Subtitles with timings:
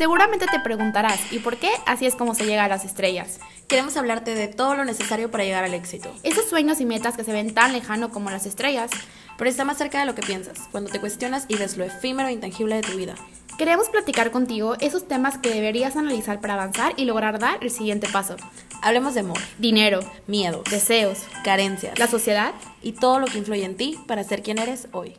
[0.00, 3.38] Seguramente te preguntarás, ¿y por qué así es como se llega a las estrellas?
[3.68, 6.10] Queremos hablarte de todo lo necesario para llegar al éxito.
[6.22, 8.90] Esos sueños y metas que se ven tan lejano como las estrellas.
[9.36, 12.30] Pero está más cerca de lo que piensas, cuando te cuestionas y ves lo efímero
[12.30, 13.14] e intangible de tu vida.
[13.58, 18.08] Queremos platicar contigo esos temas que deberías analizar para avanzar y lograr dar el siguiente
[18.08, 18.36] paso.
[18.80, 22.54] Hablemos de amor, Dinero, miedos, deseos, carencias la sociedad.
[22.80, 25.18] y todo lo que influye en ti para ser quien eres hoy.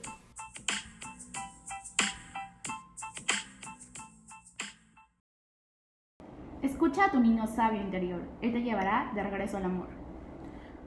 [6.81, 8.21] Escucha a tu niño sabio interior.
[8.41, 9.85] Él te llevará de regreso al amor.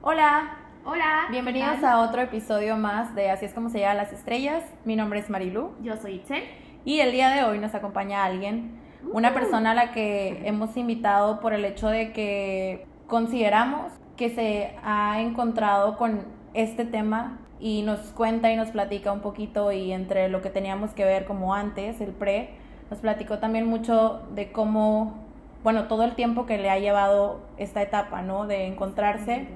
[0.01, 1.27] Hola, Hola.
[1.31, 4.61] bienvenidos a otro episodio más de Así es como se llega a las estrellas.
[4.83, 6.43] Mi nombre es Marilu Yo soy Itzel.
[6.83, 8.77] y el día de hoy nos acompaña alguien,
[9.13, 14.75] una persona a la que hemos invitado por el hecho de que consideramos que se
[14.83, 20.27] ha encontrado con este tema y nos cuenta y nos platica un poquito y entre
[20.27, 22.49] lo que teníamos que ver como antes, el pre,
[22.89, 25.24] nos platicó también mucho de cómo,
[25.65, 28.45] bueno, todo el tiempo que le ha llevado esta etapa, ¿no?
[28.45, 29.47] De encontrarse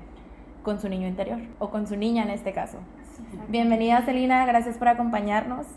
[0.63, 2.79] con su niño interior o con su niña en este caso.
[3.47, 5.67] Bienvenida Celina, gracias por acompañarnos.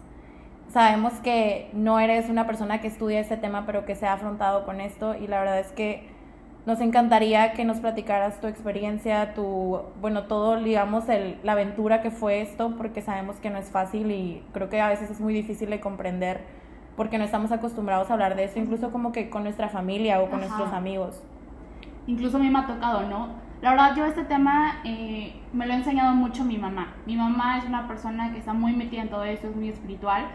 [0.70, 4.64] Sabemos que no eres una persona que estudia este tema, pero que se ha afrontado
[4.64, 6.08] con esto y la verdad es que
[6.64, 12.10] nos encantaría que nos platicaras tu experiencia, tu, bueno, todo, digamos, el, la aventura que
[12.10, 15.34] fue esto, porque sabemos que no es fácil y creo que a veces es muy
[15.34, 16.61] difícil de comprender
[16.96, 20.30] porque no estamos acostumbrados a hablar de esto, incluso como que con nuestra familia o
[20.30, 20.48] con Ajá.
[20.48, 21.22] nuestros amigos.
[22.06, 23.28] incluso a mí me ha tocado, ¿no?
[23.62, 26.94] La verdad, yo este tema eh, me lo ha enseñado mucho mi mamá.
[27.06, 30.26] Mi mamá es una persona que está muy metida en todo esto, es muy espiritual.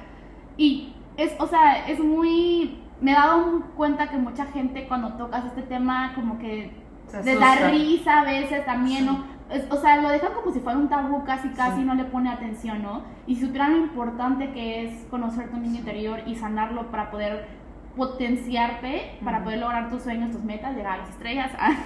[0.56, 2.80] Y es, o sea, es muy...
[3.02, 6.72] Me he dado cuenta que mucha gente cuando tocas este tema como que
[7.08, 9.26] Se les da risa a veces también, ¿no?
[9.50, 11.84] Es- o sea, lo dejan como si fuera un tabú casi, casi, Sí.
[11.86, 13.02] no le pone atención, ¿no?
[13.28, 17.48] Y si supieran lo importante que es conocer tu niño interior y sanarlo para poder
[17.96, 21.52] potenciarte, para poder lograr tus sueños, tus metas, llegar a las estrellas.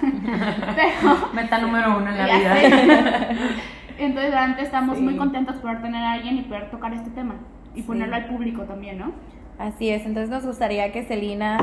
[0.76, 1.28] Pero...
[1.32, 3.28] Meta número uno en la vida.
[3.98, 5.02] Entonces, realmente estamos Sí.
[5.04, 7.34] muy contentos por tener a alguien y poder tocar este tema.
[7.74, 9.12] Y ponerlo al público también, ¿no?
[9.58, 11.58] Así es, entonces nos gustaría que Celina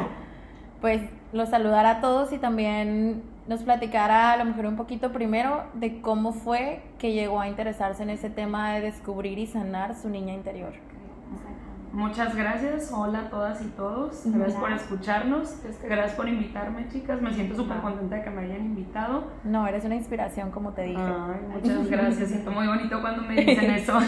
[0.81, 1.01] pues
[1.33, 6.01] los saludara a todos y también nos platicara a lo mejor un poquito primero de
[6.01, 10.35] cómo fue que llegó a interesarse en ese tema de descubrir y sanar su niña
[10.35, 10.73] interior.
[11.91, 12.91] Muchas gracias.
[12.93, 14.21] Hola a todas y todos.
[14.23, 15.55] Gracias por escucharnos.
[15.81, 17.19] Gracias por invitarme, chicas.
[17.19, 19.23] Me siento súper contenta de que me hayan invitado.
[19.43, 21.01] No, eres una inspiración como te dije.
[21.01, 22.29] Ay, muchas gracias.
[22.29, 23.99] Siento muy bonito cuando me dicen eso.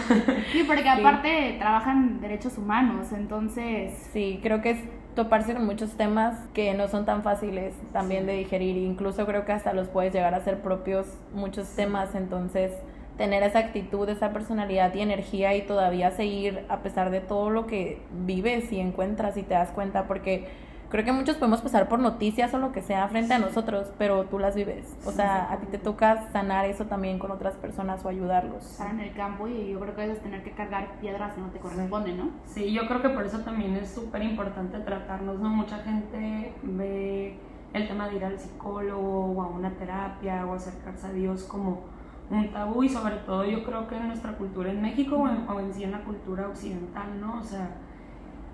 [0.52, 4.08] Sí, porque aparte trabajan derechos humanos, entonces...
[4.12, 4.78] Sí, creo que es
[5.14, 9.52] toparse con muchos temas que no son tan fáciles también de digerir, incluso creo que
[9.52, 12.72] hasta los puedes llegar a ser propios muchos temas, entonces
[13.18, 17.66] tener esa actitud, esa personalidad y energía y todavía seguir a pesar de todo lo
[17.66, 20.48] que vives y encuentras y te das cuenta, porque
[20.92, 24.24] creo que muchos podemos pasar por noticias o lo que sea frente a nosotros, pero
[24.24, 28.04] tú las vives, o sea, a ti te toca sanar eso también con otras personas
[28.04, 28.72] o ayudarlos.
[28.72, 31.40] estar en el campo y yo creo que eso es tener que cargar piedras que
[31.40, 32.30] no te corresponden, ¿no?
[32.44, 35.48] Sí, yo creo que por eso también es súper importante tratarnos, ¿no?
[35.48, 37.38] Mucha gente ve
[37.72, 41.84] el tema de ir al psicólogo o a una terapia o acercarse a Dios como
[42.30, 45.48] un tabú y sobre todo yo creo que en nuestra cultura en México o en,
[45.48, 47.38] o en sí en la cultura occidental, ¿no?
[47.40, 47.70] O sea,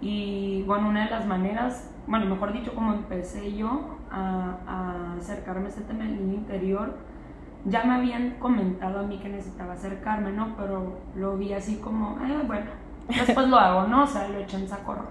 [0.01, 5.67] y bueno, una de las maneras, bueno, mejor dicho, como empecé yo a, a acercarme
[5.67, 6.95] a este tema del niño interior,
[7.65, 10.57] ya me habían comentado a mí que necesitaba acercarme, ¿no?
[10.57, 12.71] Pero lo vi así como, eh, bueno,
[13.09, 14.05] después lo hago, ¿no?
[14.05, 15.09] O sea, lo eché en saco roto.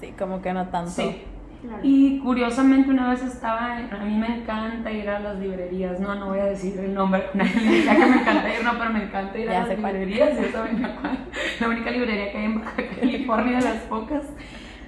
[0.00, 0.90] Sí, como que no tanto.
[0.90, 1.24] Sí.
[1.66, 1.80] Claro.
[1.82, 6.26] Y curiosamente una vez estaba, a mí me encanta ir a las librerías, no, no
[6.26, 9.38] voy a decir el nombre una librería que me encanta ir, no, pero me encanta
[9.38, 10.82] ir Ya a sé las librerías, yo saben
[11.60, 14.24] la única librería que hay en Baja California, de las pocas.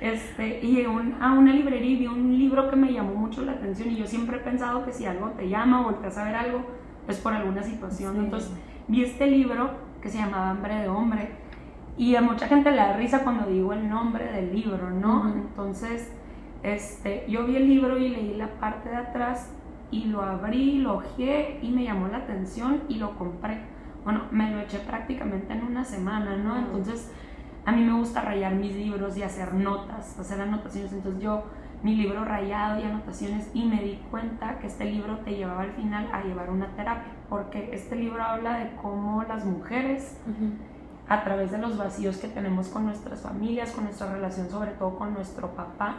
[0.02, 3.42] Este, y llegué un- a una librería y vi un libro que me llamó mucho
[3.42, 6.24] la atención y yo siempre he pensado que si algo te llama o volteas a
[6.24, 6.60] ver algo,
[7.08, 8.12] es por alguna situación.
[8.16, 8.18] Sí.
[8.20, 8.50] Entonces
[8.88, 9.70] vi este libro
[10.02, 11.30] que se llamaba Hambre de Hombre
[11.96, 15.20] y a mucha gente le da risa cuando digo el nombre del libro, ¿no?
[15.20, 15.28] Ujú.
[15.48, 16.12] Entonces,
[16.62, 19.50] este, yo vi el libro y leí la parte de atrás
[19.90, 23.60] y lo abrí, lo ojeé y me llamó la atención y lo compré.
[24.04, 26.56] Bueno, me lo eché prácticamente en una semana, ¿no?
[26.56, 27.10] Entonces,
[27.64, 30.92] a mí me gusta rayar mis libros y hacer notas, hacer anotaciones.
[30.92, 31.44] Entonces, yo,
[31.82, 35.72] mi libro rayado y anotaciones, y me di cuenta que este libro te llevaba al
[35.72, 40.16] final a llevar una terapia, porque este libro habla de cómo las mujeres
[41.08, 44.96] a través de los vacíos que tenemos con nuestras familias, con nuestra relación, sobre todo
[44.96, 45.96] con nuestro papá,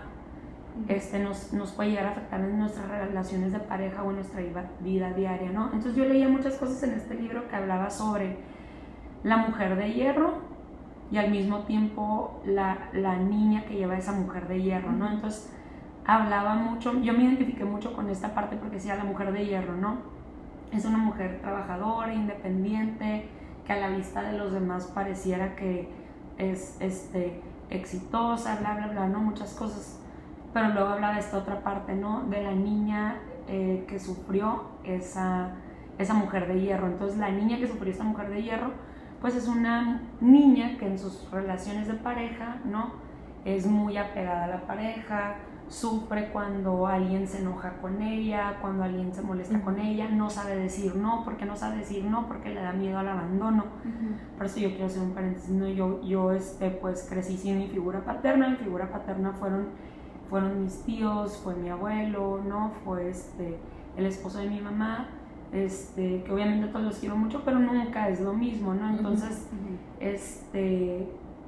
[0.87, 4.41] este, nos, nos puede llegar a afectar en nuestras relaciones de pareja o en nuestra
[4.41, 4.69] vida-
[5.13, 5.65] diaria, ¿no?
[5.65, 8.37] Entonces yo leía muchas cosas en este libro que hablaba sobre
[9.23, 10.35] la mujer de hierro
[11.11, 15.09] y al mismo tiempo la, la niña que lleva esa mujer de hierro, ¿no?
[15.11, 15.51] Entonces
[16.05, 19.75] hablaba mucho, yo me identifiqué mucho con esta parte porque decía la mujer de hierro,
[19.75, 19.97] ¿no?
[20.71, 23.29] Es una mujer trabajadora, independiente,
[23.65, 25.89] que a la vista de los demás pareciera que
[26.37, 29.19] es este, exitosa, bla, bla, bla, ¿no?
[29.19, 29.99] Muchas cosas.
[30.53, 32.23] Pero luego hablaba de esta otra parte, ¿no?
[32.23, 35.51] De la niña eh, que sufrió esa,
[35.97, 36.87] esa mujer de hierro.
[36.87, 38.71] Entonces la niña que sufrió esa mujer de hierro,
[39.21, 42.91] pues es una niña que en sus relaciones de pareja, ¿no?
[43.45, 45.35] Es muy apegada a la pareja,
[45.69, 50.55] sufre cuando alguien se enoja con ella, cuando alguien se molesta con ella, no sabe
[50.55, 53.65] decir no, porque no sabe decir no, porque le da miedo al abandono.
[54.37, 55.67] Por eso yo quiero hacer un paréntesis, ¿no?
[55.67, 59.67] yo, yo este, pues crecí sin mi figura paterna, mi figura paterna fueron,
[60.29, 62.71] fueron mis tíos, fue mi abuelo, ¿no?
[62.83, 63.57] Fue este,
[63.95, 65.07] el esposo de mi mamá,
[65.51, 68.89] este, que obviamente todos los quiero mucho, pero nunca es lo mismo, ¿no?
[68.89, 69.47] Entonces,
[69.99, 71.07] este,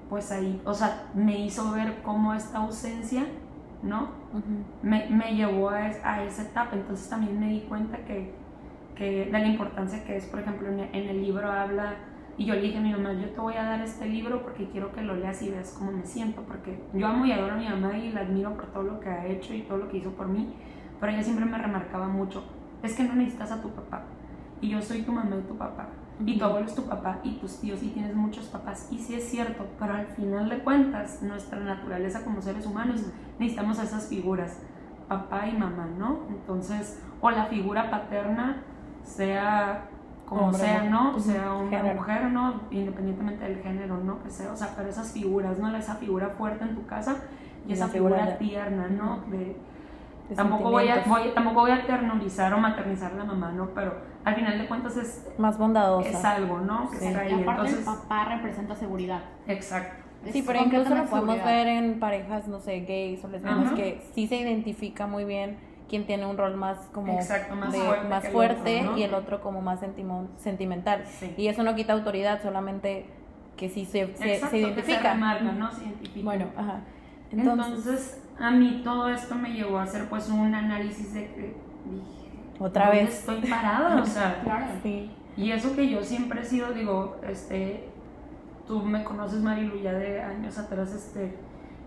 [0.10, 3.26] pues ahí, o sea, me hizo ver cómo esta ausencia
[3.84, 4.10] ¿no?
[4.82, 6.76] me, me, llevó a, a, esa etapa.
[6.76, 8.34] Entonces también me di cuenta que,
[8.96, 11.96] que de la importancia que es, por ejemplo, en, el libro habla,
[12.40, 14.68] y yo le dije a mi mamá, yo te voy a dar este libro porque
[14.70, 17.58] quiero que lo leas y veas cómo me siento, porque yo amo y adoro a
[17.58, 19.98] mi mamá y la admiro por todo lo que ha hecho y todo lo que
[19.98, 20.56] hizo por mí,
[21.00, 22.44] pero ella siempre me remarcaba mucho,
[22.82, 24.04] es que no necesitas a tu papá,
[24.62, 25.90] y yo soy tu mamá y tu papá
[26.26, 28.90] y tu abuelo es tu papá y tus tíos y tienes muchos papás.
[28.92, 33.06] Y sí es cierto, pero al final de cuentas, nuestra naturaleza como seres humanos,
[33.40, 34.60] necesitamos esas figuras,
[35.08, 36.20] papá y mamá, ¿no?
[36.30, 38.64] Entonces, o la figura paterna,
[39.04, 39.90] sea
[40.30, 41.20] como sea, ¿no?
[41.20, 42.62] Sea una mujer, ¿no?
[42.70, 44.22] Independientemente del género, ¿no?
[44.22, 45.76] Que sea, o sea, pero esas figuras, ¿no?
[45.76, 47.18] Esa figura fuerte en tu casa
[47.68, 49.22] y, esa figura, tierna, ¿no?
[49.32, 49.58] De,
[50.36, 51.04] tampoco voy, a,
[51.34, 53.70] tampoco voy a ternorizar o maternizar a la mamá, ¿no?
[53.74, 55.28] Pero al final de cuentas es...
[55.40, 56.10] Más bondadosa.
[56.10, 56.92] Es algo, ¿no?
[56.92, 57.34] Que está ahí.
[57.34, 59.22] Y aparte el papá representa seguridad.
[59.48, 60.06] Exacto.
[60.32, 64.28] Sí, pero incluso lo podemos ver en parejas, no sé, gays o lesbianas, que sí
[64.28, 68.28] se identifica muy bien quién tiene un rol más como Exacto, más de, fuerte, más
[68.30, 69.80] fuerte y el otro como más
[70.38, 71.04] sentimental.
[71.36, 73.06] Y eso no quita autoridad, solamente
[73.58, 75.14] que sí se, se, se identifica.
[75.14, 75.72] se ¿no?
[75.72, 76.24] Se identifica.
[76.24, 76.82] Bueno, ajá.
[77.32, 81.56] Entonces, a mí todo esto me llevó a hacer pues un análisis de que
[81.86, 84.66] dije, otra vez estoy parada, o sea, claro.
[84.82, 85.12] sí.
[85.36, 87.90] Y eso que yo siempre he sido, digo, este,
[88.68, 91.36] tú me conoces Marilu ya de años atrás, este,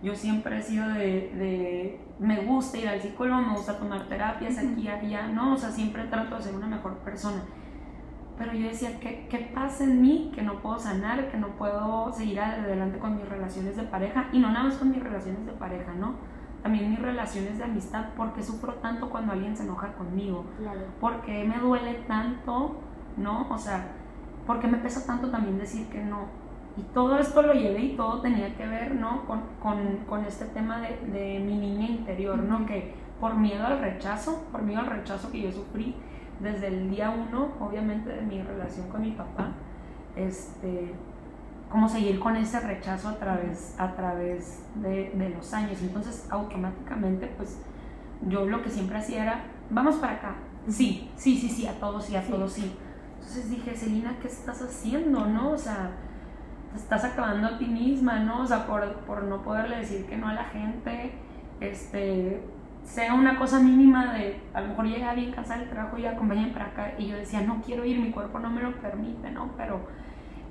[0.02, 4.58] yo siempre he sido de, de, me gusta ir al psicólogo, me gusta tomar terapias
[4.58, 5.54] aquí, allá, ¿no?
[5.54, 7.42] O sea, siempre trato de ser una mejor persona.
[8.36, 12.12] Pero yo decía, ¿qué, ¿qué pasa en mí que no puedo sanar, que no puedo
[12.12, 14.28] seguir adelante con mis relaciones de pareja?
[14.32, 16.14] Y no nada más con mis relaciones de pareja, ¿no?
[16.62, 20.46] También mis relaciones de amistad, ¿por qué sufro tanto cuando alguien se enoja conmigo?
[20.58, 20.80] Claro.
[21.00, 22.76] ¿Por qué me duele tanto,
[23.16, 23.48] no?
[23.50, 23.86] O sea,
[24.46, 26.41] ¿por qué me pesa tanto también decir que no?
[26.76, 29.26] Y todo esto lo llevé y todo tenía que ver, ¿no?
[29.26, 32.64] Con, con, con este tema de, de, mi niña interior, ¿no?
[32.64, 35.94] Que por miedo al rechazo, por miedo al rechazo que yo sufrí
[36.40, 39.52] desde el día uno, obviamente, de mi relación con mi papá,
[40.16, 40.94] este,
[41.70, 45.80] como seguir con ese rechazo a través, a través de, de los años.
[45.82, 47.60] Entonces, automáticamente, pues,
[48.28, 50.36] yo lo que siempre hacía era, vamos para acá.
[50.68, 52.76] Sí, sí, sí, sí, a todos sí, a todos sí.
[53.14, 55.50] Entonces dije, Celina, ¿qué estás haciendo, no?
[55.50, 55.90] O sea,
[56.74, 58.42] estás acabando a ti misma, ¿no?
[58.42, 61.12] O sea, por, por, no poderle decir que no a la gente,
[61.60, 62.42] este,
[62.84, 66.50] sea una cosa mínima de, a lo mejor llega bien cansada del trabajo y acompañan
[66.50, 69.50] para acá, y yo decía, no quiero ir, mi cuerpo no me lo permite, ¿no?
[69.56, 69.80] Pero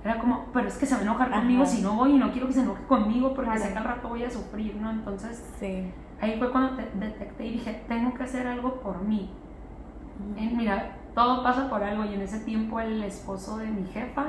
[0.04, 2.32] era como, pero es que se va a enojar conmigo si no voy y no
[2.32, 4.90] quiero que se enoje conmigo porque sé que al rato voy a sufrir, ¿no?
[4.90, 5.92] Entonces, sí.
[6.20, 9.30] ahí fue cuando te detecté y dije, tengo que hacer algo por mí.
[10.38, 14.26] y mira, todo pasa por algo y en ese tiempo el esposo de mi jefa,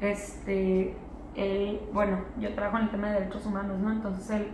[0.00, 0.96] este,
[1.34, 3.92] él, bueno, yo trabajo en el tema de derechos humanos, ¿no?
[3.92, 4.48] Entonces él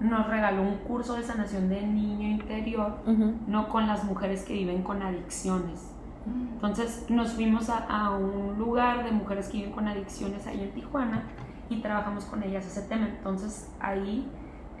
[0.00, 2.98] nos regaló un curso de sanación de niño interior,
[3.46, 5.92] no con las mujeres que viven con adicciones.
[6.26, 10.72] Entonces nos fuimos a, a, un lugar de mujeres que viven con adicciones ahí en
[10.72, 11.22] Tijuana
[11.70, 13.08] y trabajamos con ellas ese tema.
[13.08, 14.28] Entonces ahí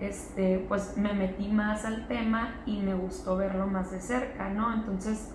[0.00, 4.72] este, pues me metí más al tema y me gustó verlo más de cerca, ¿no?
[4.74, 5.32] Entonces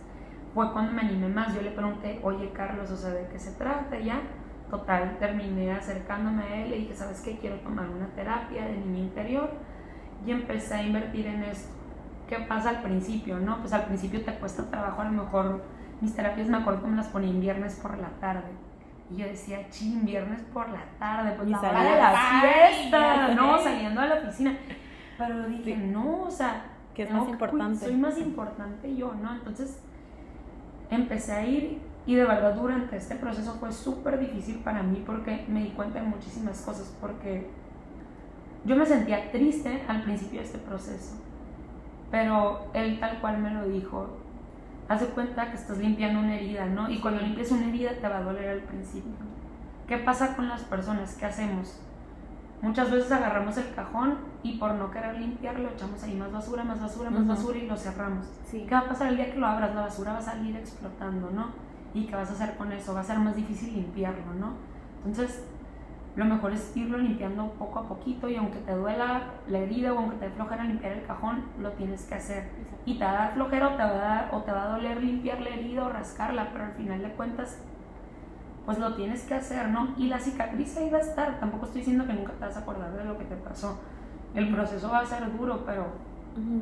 [0.54, 1.56] fue cuando me animé más.
[1.56, 4.22] Yo le pregunté, oye Carlos, o sea, ¿de qué se trata ya?
[4.72, 7.38] Total, terminé acercándome a él y dije, ¿sabes qué?
[7.38, 9.52] Quiero tomar una terapia de niño interior
[10.26, 11.74] y empecé a invertir en esto.
[12.30, 13.60] ¿Qué pasa al principio, no?
[13.60, 15.62] Pues al principio te cuesta trabajo, a lo mejor
[16.00, 18.50] mis terapias me acuerdo que me las ponía en viernes por la tarde.
[19.10, 23.58] Y yo decía, ching, viernes por la tarde, pues la hora de la fiesta, no,
[23.62, 24.58] saliendo a la oficina.
[25.18, 26.64] Pero dije, no, o sea,
[26.96, 27.86] que es más importante.
[27.86, 29.34] Soy más importante yo, ¿no?
[29.34, 29.82] Entonces
[30.90, 35.46] empecé a ir y de verdad durante este proceso fue súper difícil para mí porque
[35.48, 37.48] me di cuenta de muchísimas cosas, porque
[38.66, 41.16] yo me sentía triste al principio de este proceso.
[42.10, 44.18] Pero él tal cual me lo dijo.
[44.88, 46.90] Haz de cuenta que estás limpiando una herida, ¿no?
[46.90, 49.14] Y cuando limpias una herida te va a doler al principio.
[49.88, 51.16] ¿Qué pasa con las personas?
[51.16, 51.80] ¿Qué hacemos?
[52.62, 56.80] Muchas veces agarramos el cajón y por no querer limpiarlo echamos ahí más basura, más
[56.80, 58.28] basura, más basura y lo cerramos.
[58.46, 58.66] Sí.
[58.68, 59.74] ¿Qué va a pasar el día que lo abras?
[59.74, 61.71] La basura va a salir explotando, ¿no?
[61.94, 62.94] ¿Y qué vas a hacer con eso?
[62.94, 64.54] Va a ser más difícil limpiarlo, ¿no?
[65.06, 65.44] Entonces,
[66.16, 70.00] lo mejor es irlo limpiando poco a poquito y aunque te duela la herida o
[70.00, 72.50] aunque te dé flojera limpiar el cajón, lo tienes que hacer.
[72.86, 74.68] Y te va a dar flojera o te va a, dar- o te va a
[74.70, 77.58] doler limpiar la herida o rascarla, pero al final de cuentas,
[78.66, 79.94] pues lo tienes que hacer, ¿no?
[79.98, 81.40] Y la cicatriz ahí va a estar.
[81.40, 83.80] Tampoco estoy diciendo que nunca te vas a acordar de lo que te pasó.
[84.36, 85.88] El proceso va a ser duro, pero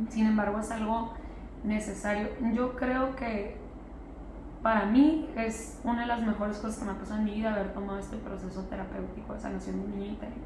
[0.09, 1.13] sin embargo es algo
[1.63, 2.29] necesario.
[2.53, 3.57] Yo creo que
[4.61, 7.53] para mí es una de las mejores cosas que me ha pasado en mi vida
[7.53, 10.39] haber tomado este proceso terapéutico de sanación de niño interior.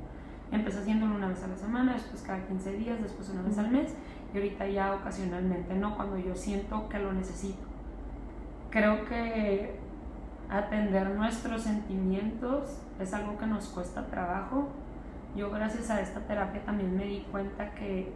[0.52, 3.72] Empecé haciéndolo una vez a la semana, después cada 15 días, después una vez al
[3.72, 3.94] mes
[4.34, 5.96] y ahorita ya ocasionalmente, ¿no?
[5.96, 7.64] Cuando yo siento que lo necesito.
[8.70, 9.80] Creo que
[10.50, 14.68] atender nuestros sentimientos es algo que nos cuesta trabajo.
[15.36, 18.14] Yo gracias a esta terapia también me di cuenta que,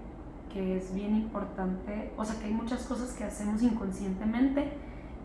[0.53, 4.73] que es bien importante, o sea que hay muchas cosas que hacemos inconscientemente,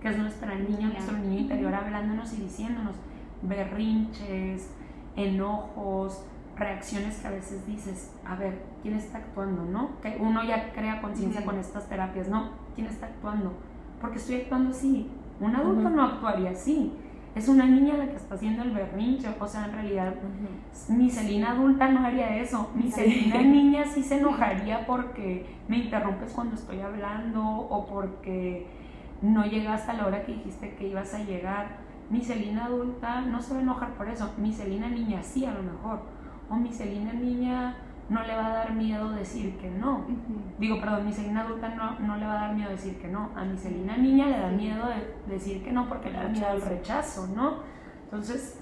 [0.02, 2.96] que es nuestra niña, nuestro niño interior hablándonos y diciéndonos
[3.42, 4.68] berrinches,
[5.16, 6.24] enojos,
[6.56, 9.64] reacciones que a veces dices, a ver, ¿quién está actuando?
[9.64, 10.00] ¿No?
[10.00, 12.50] Que uno ya crea conciencia con estas terapias, ¿no?
[12.74, 13.52] ¿Quién está actuando?
[14.00, 15.08] Porque estoy actuando así.
[15.40, 16.92] Un adulto no actuaría así.
[17.34, 20.14] Es una niña la que está haciendo el berrinche, o sea, en realidad
[20.88, 22.70] mi Celina adulta no haría eso.
[22.74, 28.66] Mi Celina niña sí se enojaría porque me interrumpes cuando estoy hablando o porque
[29.22, 31.78] no llegaste a la hora que dijiste que ibas a llegar.
[32.10, 34.32] Mi Celina adulta no se va a enojar por eso.
[34.36, 36.00] Mi Celina niña sí, a lo mejor.
[36.50, 37.76] O mi Celina niña
[38.08, 40.04] no le va a dar miedo decir que no.
[40.58, 43.30] Digo, perdón, mi Celina adulta no, no le va a dar miedo decir que no.
[43.36, 46.48] A mi Celina niña le da miedo de decir que no porque le da miedo
[46.48, 47.58] al rechazo, ¿no?
[48.04, 48.58] Entonces,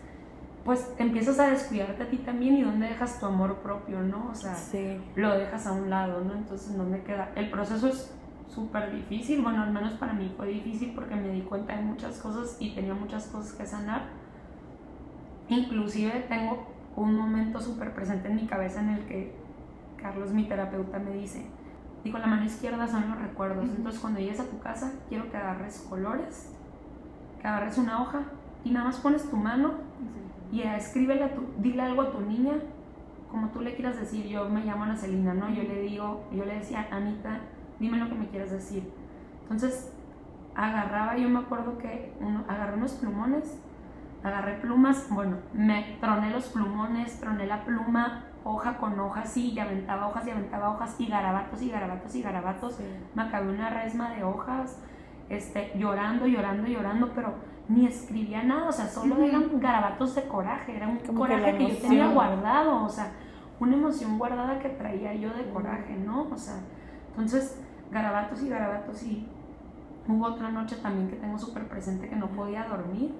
[0.65, 4.29] pues empiezas a descuidarte a ti también y dónde dejas tu amor propio, ¿no?
[4.31, 5.01] O sea, Sí.
[5.17, 6.35] lo dejas a un lado, ¿no?
[6.35, 7.31] Entonces, ¿dónde queda?
[7.35, 8.15] El proceso es
[8.55, 12.19] súper difícil, bueno, al menos para mí fue difícil porque me di cuenta de muchas
[12.19, 14.03] cosas y tenía muchas cosas que sanar.
[15.49, 16.67] Inclusive tengo
[16.97, 19.35] un momento súper presente en mi cabeza en el que
[19.97, 21.47] Carlos, mi terapeuta, me dice,
[22.03, 25.37] digo, la mano izquierda son los recuerdos, entonces cuando llegues a tu casa quiero que
[25.37, 26.53] agarres colores,
[27.41, 28.23] que agarres una hoja
[28.65, 29.75] y nada más pones tu mano
[30.51, 32.55] y escríbele a tu, dile algo a tu niña,
[33.31, 35.49] como tú le quieras decir, yo me llamo Ana Celina, ¿no?
[35.51, 37.41] Yo le digo, yo le decía, Anita,
[37.81, 38.89] dime lo que me quieras decir.
[39.43, 39.93] Entonces,
[40.55, 43.61] agarraba, yo me acuerdo que uno, agarré unos plumones,
[44.23, 49.59] agarré plumas, bueno, me troné los plumones, troné la pluma, hoja con hoja, sí, y
[49.59, 52.79] aventaba hojas y aventaba hojas, y garabatos y garabatos y garabatos,
[53.15, 54.79] me acabé una resma de hojas,
[55.29, 57.35] este, llorando, llorando, llorando, pero
[57.69, 61.69] ni escribía nada, o sea, solo eran garabatos de coraje, era un Como coraje que,
[61.69, 63.13] yo tenía guardado, o sea,
[63.61, 66.29] una emoción guardada que traía yo de coraje, ¿no?
[66.31, 66.57] O sea,
[67.11, 69.27] entonces, garabatos y garabatos y
[70.09, 73.13] hubo otra noche también que tengo súper presente que no podía dormir,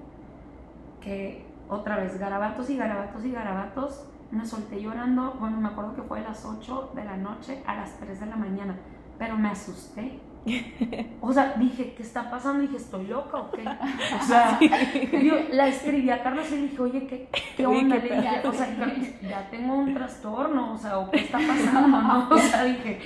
[0.99, 6.01] que otra vez garabatos y garabatos y garabatos, me solté llorando, bueno, me acuerdo que
[6.01, 8.75] fue a las 8 de la noche a las 3 de la mañana,
[9.17, 10.19] pero me asusté.
[11.23, 12.63] O sea, dije, ¿qué está pasando?
[12.63, 13.63] dije, ¿estoy loca o qué?
[13.63, 14.59] O sea,
[15.23, 18.01] yo la escribí a Carlos y dije, oye, ¿qué, qué onda?
[18.01, 21.37] ¿qué Le dije, o sea, ya, ya tengo un trastorno, o sea, ¿o qué está
[21.37, 22.01] pasando?
[22.01, 22.27] ¿no?
[22.31, 22.99] O sea, dije,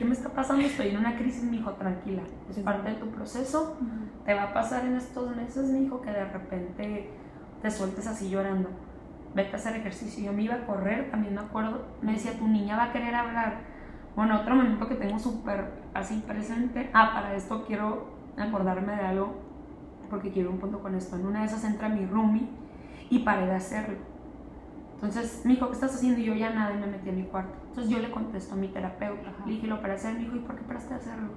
[0.00, 0.64] ¿qué me está pasando?
[0.64, 2.22] Estoy en una crisis, mi hijo, tranquila.
[2.48, 3.76] Es parte de tu proceso.
[4.24, 7.10] Te va a pasar en estos meses, mi hijo, que de repente
[7.60, 8.70] te sueltes así llorando.
[9.34, 10.24] Vete a hacer ejercicio.
[10.24, 11.84] Yo me iba a correr, también me acuerdo.
[12.00, 13.58] Me decía, tu niña va a querer hablar.
[14.16, 16.88] Bueno, otro momento que tengo súper así presente.
[16.94, 19.34] Ah, para esto quiero acordarme de algo,
[20.08, 21.16] porque quiero un punto con esto.
[21.16, 22.48] En una de esas entra mi roomie
[23.10, 23.98] y paré de hacerlo.
[25.02, 26.20] Entonces me dijo, ¿qué estás haciendo?
[26.20, 27.54] Y yo ya nada, y me metí a mi cuarto.
[27.68, 29.32] Entonces yo le contesto a mi terapeuta.
[29.46, 30.12] Le dije, lo para hacer.
[30.14, 31.28] Me dijo, ¿y por qué paraste de hacerlo?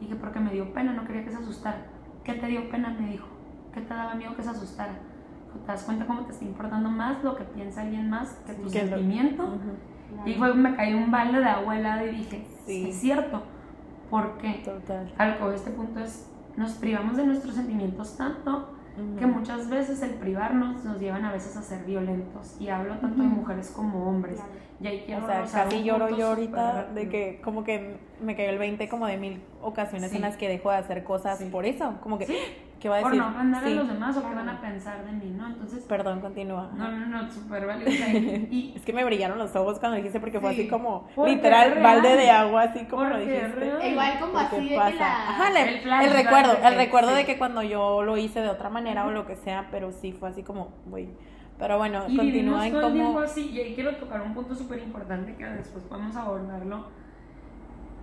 [0.00, 1.86] Dije, porque me dio pena, no quería que se asustara.
[2.22, 2.90] ¿Qué te dio pena?
[2.98, 3.26] Me dijo.
[3.72, 4.92] ¿Qué te daba miedo que se asustara?
[4.92, 8.54] Dijo, ¿Te das cuenta cómo te está importando más lo que piensa alguien más que
[8.54, 9.42] tu que lo- sentimiento?
[9.44, 10.28] Ujú.
[10.28, 12.90] Y fue, me cayó un balde de agua helada y dije, sí, Sí.
[12.90, 13.42] es cierto.
[14.10, 14.62] ¿Por qué?
[14.64, 15.12] Total.
[15.18, 18.68] Algo de este punto es, nos privamos de nuestros sentimientos tanto
[19.18, 22.56] que muchas veces el privarnos nos llevan a veces a ser violentos.
[22.60, 24.38] Y hablo tanto de mujeres como hombres.
[24.80, 28.50] Y ahí quiero O sea, casi lloro yo ahorita de que como que me cayó
[28.50, 30.16] el 20 como de mil ocasiones Sí.
[30.16, 31.46] en las que dejo de hacer cosas Sí.
[31.46, 31.94] por eso.
[32.02, 32.26] Como que,
[32.84, 33.24] ¿Qué va a por decir?
[33.24, 33.72] no ofender Sí.
[33.72, 35.46] a los demás o qué van a pensar de mí, ¿no?
[35.46, 36.70] Entonces, Perdón, continúa.
[36.74, 37.90] no, no, no, súper válido.
[38.50, 40.60] y, Es que me brillaron los ojos cuando dijiste porque fue Sí.
[40.60, 43.48] así como literal balde de agua, así como lo dijiste.
[43.48, 43.80] real.
[43.80, 44.90] E igual como así de pasa.
[44.90, 45.28] que la...
[45.30, 47.16] Ajá, le- El recuerdo, que- el recuerdo sí.
[47.16, 50.12] de que cuando yo lo hice de otra manera o lo que sea, pero sí
[50.12, 51.08] fue así como, güey.
[51.58, 54.80] Pero bueno, Y continúa en todo tiempo así, y ahí quiero tocar un punto súper
[54.80, 56.88] importante que después podemos abordarlo,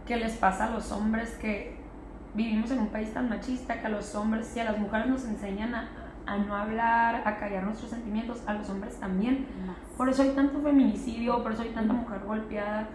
[0.08, 1.80] que les pasa a los hombres que
[2.34, 5.26] vivimos en un país tan machista que a los hombres y a las mujeres nos
[5.26, 5.90] enseñan a,
[6.26, 9.46] a no hablar, a callar nuestros sentimientos, a los hombres también.
[9.98, 12.88] Por eso hay tanto feminicidio, por eso hay tanta mujer golpeada,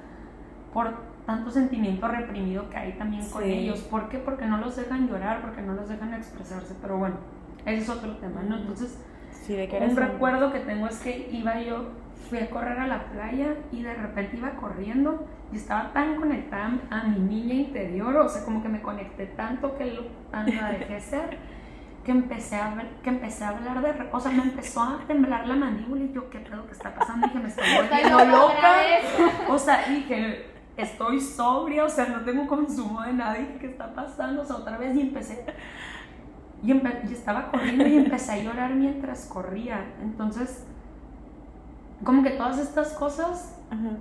[0.73, 0.95] por
[1.27, 3.81] tanto sentimiento reprimido que hay también con ellos.
[3.81, 4.19] ¿Por qué?
[4.19, 6.75] Porque no los dejan llorar, porque no los dejan expresarse.
[6.81, 7.17] Pero bueno,
[7.65, 8.57] ese es otro tema, ¿no?
[8.57, 8.99] Entonces,
[9.33, 11.89] Sí, de que eres un un- recuerdo que tengo es que iba yo,
[12.29, 16.73] fui a correr a la playa y de repente iba corriendo y estaba tan conectada
[16.91, 20.71] a mi niña interior, o sea, como que me conecté tanto que lo, tan la
[20.73, 21.39] dejé ser,
[22.05, 25.47] que empecé a ver, que empecé a hablar de, o sea, me empezó a temblar
[25.47, 27.27] la mandíbula y yo, ¿qué pedo que está pasando?
[27.29, 28.73] Dije, me estoy volviendo loca.
[29.49, 30.47] O sea, dije,
[30.77, 33.35] estoy sobria, o sea, no tengo consumo de nada.
[33.35, 34.43] Dije, ¿qué está pasando?
[34.43, 35.45] O sea, otra vez y empecé.
[36.63, 39.85] Y, empe- y estaba corriendo y empecé a llorar mientras corría.
[40.01, 40.65] Entonces,
[42.05, 43.97] como que todas estas cosas, Ajá.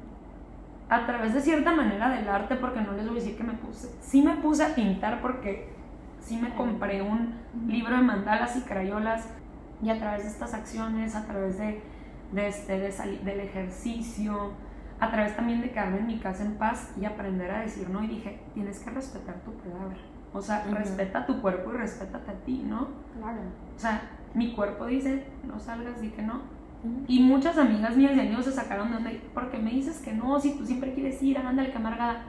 [0.90, 3.54] a través de cierta manera del arte, porque no les voy a decir que me
[3.54, 3.90] puse.
[4.02, 5.74] Sí me puse a pintar porque
[6.20, 7.34] sí me compré un
[7.68, 9.28] libro de mandalas y crayolas.
[9.82, 11.82] Y a través de estas acciones, a través de,
[12.32, 12.92] de este, de
[13.24, 14.52] del ejercicio,
[15.00, 18.04] a través también de quedarme en mi casa en paz y aprender a decir no.
[18.04, 19.98] Y dije, tienes que respetar tu palabra.
[20.34, 20.76] O sea, Ujú.
[20.76, 22.88] respeta tu cuerpo y respétate a ti, ¿no?
[23.18, 23.40] Claro.
[23.76, 24.02] O sea,
[24.34, 26.42] mi cuerpo dice, no salgas, di que no.
[27.08, 30.40] Y muchas amigas mías y amigos se sacaron de onda, porque me dices que no,
[30.40, 32.24] si tú siempre quieres ir, ándale, que amargada.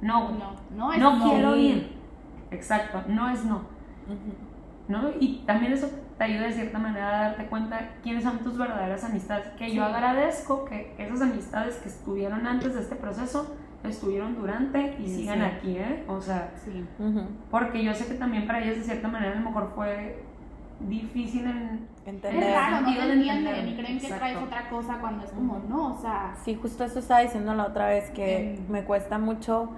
[0.00, 1.30] No, No, no es no, no.
[1.30, 1.92] quiero ir.
[2.50, 3.62] Exacto, no es no.
[4.88, 5.10] ¿no?
[5.20, 5.88] Y también eso
[6.18, 9.46] te ayuda de cierta manera a darte cuenta quiénes son tus verdaderas amistades.
[9.58, 15.08] Que yo agradezco que esas amistades que estuvieron antes de este proceso, estuvieron durante y
[15.08, 15.44] Sí, sigan sí.
[15.44, 16.04] aquí, ¿eh?
[16.08, 16.84] O sea, Sí.
[17.50, 20.22] Porque yo sé que también para ellas de cierta manera a lo mejor fue
[20.80, 21.88] difícil en...
[22.04, 22.42] Entender.
[22.42, 24.16] Es raro, no te de entienden y creen que Exacto.
[24.18, 27.66] traes otra cosa cuando es como, no, o sea, Sí, justo eso estaba diciendo la
[27.66, 29.70] otra vez que me cuesta mucho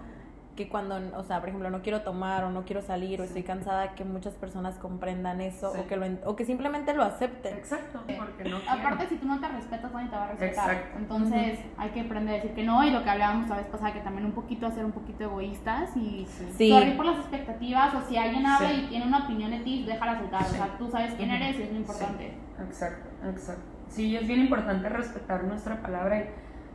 [0.56, 3.42] que cuando, o sea, por ejemplo, no quiero tomar o no quiero salir o estoy
[3.42, 5.80] cansada, que muchas personas comprendan eso Sí.
[5.80, 7.56] o, que lo, en- o que simplemente lo acepten.
[7.56, 9.08] Exacto, porque no aparte quiero.
[9.10, 10.70] si tú no te respetas, nadie te va a respetar.
[10.70, 10.98] Exacto.
[10.98, 13.92] Entonces hay que aprender a decir que no y lo que hablábamos la vez pasada,
[13.92, 16.48] que también un poquito a ser un poquito egoístas y Sí.
[16.56, 16.70] Sí.
[16.70, 18.82] sorry por las expectativas o si alguien habla Sí.
[18.84, 20.44] y tiene una opinión de ti, déjala soltar.
[20.44, 20.54] Sí.
[20.54, 22.32] O sea, tú sabes quién eres y es lo importante.
[22.64, 23.62] Exacto, exacto.
[23.88, 26.24] Sí, es bien importante respetar nuestra palabra y,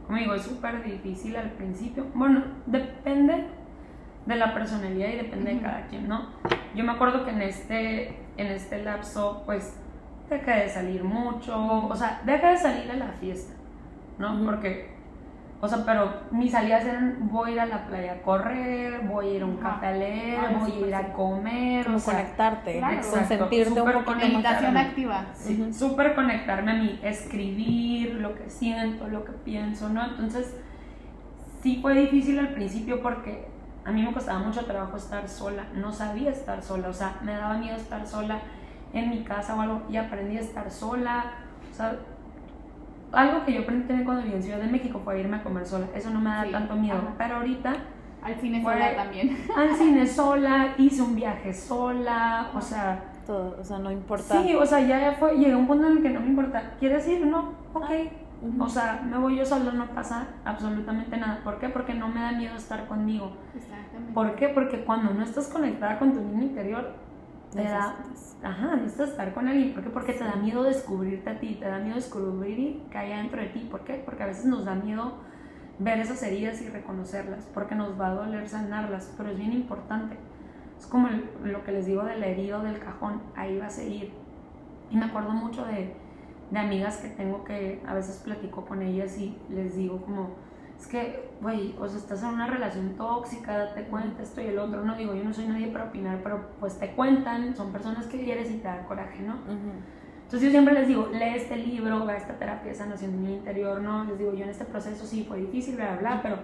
[0.06, 2.06] como digo, es súper difícil al principio.
[2.14, 3.46] Bueno, depende
[4.26, 6.28] de la personalidad y depende de cada quien, ¿no?
[6.76, 9.76] Yo me acuerdo que en este, en este lapso, pues,
[10.30, 13.54] dejé de salir mucho, o sea, dejé de salir a la fiesta,
[14.20, 14.46] ¿no?
[14.46, 14.92] Porque,
[15.62, 19.28] o sea, pero mis salidas eran, voy a ir a la playa a correr, voy
[19.28, 22.14] a ir a un café a leer, voy a ir a comer, Como o sea,
[22.14, 23.02] conectarte, claro.
[23.12, 24.18] consentirte un.
[24.18, 25.26] Meditación activa.
[25.34, 25.74] Sí, Ujú.
[25.74, 30.06] súper conectarme a mí, escribir lo que siento, lo que pienso, ¿no?
[30.06, 30.56] Entonces,
[31.64, 33.48] sí fue difícil al principio porque
[33.86, 37.34] a mí me costaba mucho trabajo estar sola, no sabía estar sola, o sea, me
[37.34, 38.40] daba miedo estar sola
[38.94, 41.26] en mi casa o algo y aprendí a estar sola,
[41.72, 41.96] o sea,
[43.12, 45.66] algo que yo aprendí también cuando viví en Ciudad de México fue irme a comer
[45.66, 47.14] sola, eso no me da Sí, tanto miedo, ajá.
[47.18, 47.76] pero ahorita
[48.22, 49.38] Al cine Fue- sola también.
[49.56, 53.04] al cine sola, hice un viaje sola, o sea...
[53.26, 54.42] Todo, o sea, no importa.
[54.42, 56.72] Sí, o sea, ya fue, llegué a un punto en el que no me importa.
[56.80, 57.26] ¿Quieres ir?
[57.28, 57.86] No, ok.
[58.60, 61.42] O sea, me voy yo solo, no pasa absolutamente nada.
[61.44, 61.70] ¿Por qué?
[61.70, 63.34] Porque no me da miedo estar conmigo.
[63.56, 64.14] Exactamente.
[64.14, 64.50] ¿Por qué?
[64.50, 66.94] Porque cuando no estás conectada con tu niño interior,
[67.52, 67.96] te da...
[68.42, 69.74] Ajá, necesitas estar con alguien.
[69.74, 69.90] ¿Por qué?
[69.90, 73.48] Porque te da miedo descubrirte a ti, te da miedo descubrir que hay dentro de
[73.48, 73.68] ti.
[73.70, 74.02] ¿Por qué?
[74.06, 75.16] Porque a veces nos da miedo
[75.80, 80.18] ver esas heridas y reconocerlas, porque nos va a doler sanarlas, pero es bien importante.
[80.78, 84.14] Es como el- lo que les digo del herido del cajón, ahí va a seguir.
[84.90, 85.94] Y me acuerdo mucho de,
[86.52, 90.36] de amigas que tengo que a veces platico con ellas y les digo como,
[90.80, 94.60] es que, güey, o sea, estás en una relación tóxica, date cuenta, esto y el
[94.60, 98.08] otro, no digo, yo no soy nadie para opinar, pero pues te cuentan, son personas
[98.08, 99.34] que quieres y te da coraje, ¿no?
[99.34, 99.72] Ujú.
[100.24, 103.34] Entonces yo siempre les digo, lee este libro, va a esta terapia sanación de mi
[103.34, 104.04] interior, ¿no?
[104.06, 106.38] Les digo, yo en este proceso sí fue difícil, bla, bla, bla, pero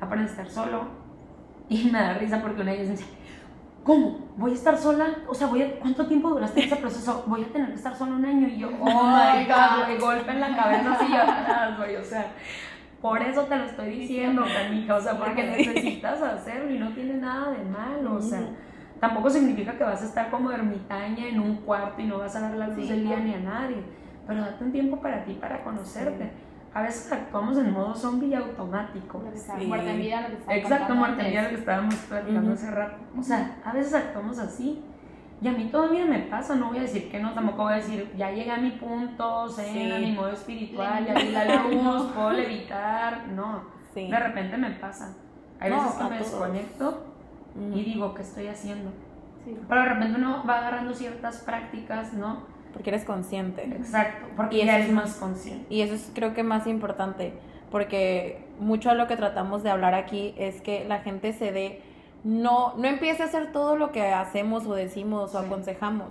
[0.00, 1.06] aprende a estar solo.
[1.68, 3.08] Y me da risa porque una de ellas me dice,
[3.86, 4.18] ¿cómo?
[4.36, 5.06] ¿Voy a estar sola?
[5.28, 7.24] O sea, voy a, ¿cuánto tiempo duraste ese proceso?
[7.26, 8.48] Voy a tener que estar sola un año.
[8.48, 12.04] Y yo, oh my God, güey, golpe en la cabeza así, yo atrás, güey, o
[12.04, 12.32] sea...
[13.00, 17.14] Por eso te lo estoy diciendo, canija, o sea, porque necesitas hacerlo y no tiene
[17.14, 18.40] nada de malo, o sea,
[18.98, 22.40] tampoco significa que vas a estar como ermitaña en un cuarto y no vas a
[22.40, 23.76] dar la luz Sí, del día ni a nadie,
[24.26, 26.32] pero date un tiempo para ti, para conocerte.
[26.76, 29.22] A veces actuamos en modo zombie automático.
[29.24, 29.66] Lo que sea, Sí.
[29.66, 31.32] Muerte en vida, lo que Exacto, muerte antes.
[31.34, 32.52] ya lo que estábamos platicando Ujú.
[32.52, 32.96] hace rato.
[33.18, 34.84] O sea, a veces actuamos así.
[35.40, 37.76] Y a mí todavía me pasa, no voy a decir que no, tampoco voy a
[37.76, 39.90] decir, ya llegué a mi punto, zen, Sí.
[39.92, 43.26] a mi modo espiritual, ya vi la luz, puedo levitar.
[43.28, 43.62] No,
[43.94, 44.10] Sí.
[44.10, 45.14] de repente me pasa.
[45.58, 46.20] Hay No, veces que me todos.
[46.30, 47.06] desconecto
[47.74, 48.90] y digo, ¿qué estoy haciendo?
[49.46, 49.56] Sí.
[49.66, 52.54] Pero de repente uno va agarrando ciertas prácticas, ¿no?
[52.76, 53.62] Porque eres consciente.
[53.64, 55.64] Exacto, porque Y ya eres es más consciente.
[55.74, 57.32] Y eso es creo que más importante,
[57.70, 61.80] porque mucho de lo que tratamos de hablar aquí es que la gente se dé,
[62.24, 65.46] no, no empiece a hacer todo lo que hacemos o decimos o Sí.
[65.46, 66.08] aconsejamos,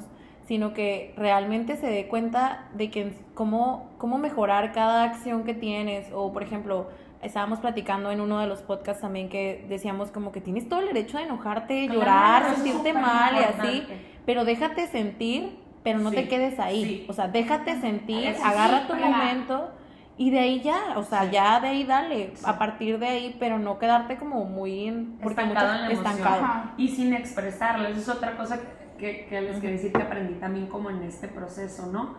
[0.47, 6.07] sino que realmente se dé cuenta de que cómo, cómo mejorar cada acción que tienes,
[6.13, 6.87] o por ejemplo,
[7.21, 10.87] estábamos platicando en uno de los podcasts también que decíamos como que tienes todo el
[10.87, 14.05] derecho de enojarte, llorar, Claro, es sentirte mal y así, importante.
[14.25, 16.83] pero déjate sentir, pero no Sí, te quedes ahí.
[16.83, 17.05] sí.
[17.07, 19.69] O sea, déjate sentir, Eso sí, agarra tu para- momento
[20.17, 21.29] y de ahí ya, o sea, Sí.
[21.31, 22.43] ya de ahí dale, Sí.
[22.45, 24.89] a partir de ahí, pero no quedarte como muy
[25.21, 26.05] estancado en la emoción.
[26.13, 26.43] estancado.
[26.43, 26.73] Ajá.
[26.77, 27.87] y sin expresarlo.
[27.87, 28.59] Esa es otra cosa
[28.97, 32.15] que, que les quería decir que aprendí también como en este proceso, ¿no?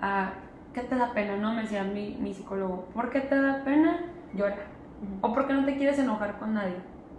[0.00, 0.32] Ah,
[0.74, 1.36] ¿Qué te da pena?
[1.36, 2.84] No me decía mi, mi psicólogo.
[2.94, 4.00] ¿Por qué te da pena?
[4.34, 4.56] Llora.
[5.22, 6.76] ¿O por qué no te quieres enojar con nadie?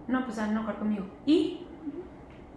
[0.08, 1.06] No, pues a enojar conmigo.
[1.26, 1.66] ¿Y?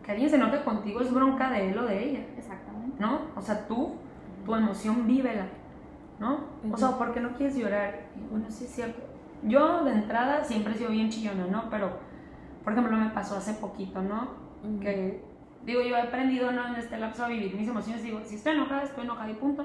[0.05, 2.62] Que alguien se enoje contigo es bronca de él o de ella, Exactamente.
[2.99, 3.21] ¿No?
[3.37, 3.95] O sea, tú,
[4.45, 5.47] tu emoción, vívela,
[6.19, 6.41] ¿no?
[6.71, 8.07] O sea, ¿por qué no quieres llorar?
[8.31, 9.03] Bueno, sí es cierto.
[9.43, 11.69] Yo de entrada siempre he sido bien chillona, ¿no?
[11.71, 11.99] Pero,
[12.63, 14.29] por ejemplo, me pasó hace poquito, ¿no?
[14.81, 15.25] Que
[15.65, 16.67] digo yo he aprendido ¿no?
[16.69, 19.65] en este lapso a vivir mis emociones digo si estoy enojada estoy enojada y punto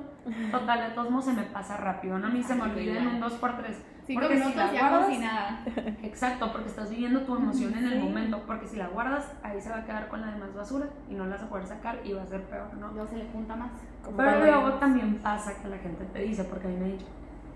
[0.51, 3.07] total de todos modos se me pasa rápido no a mí se me olvida en
[3.07, 3.75] un 2x3
[4.13, 5.63] Porque si la ya guardas si nada.
[6.03, 7.99] exacto porque estás viviendo tu emoción en el Sí.
[7.99, 11.13] momento porque si la guardas ahí se va a quedar con la demás basura y
[11.15, 13.25] no la vas a poder sacar y va a ser peor no Luego se le
[13.25, 13.71] junta más.
[14.15, 17.05] Pero luego también pasa que la gente te dice porque a mí me ha dicho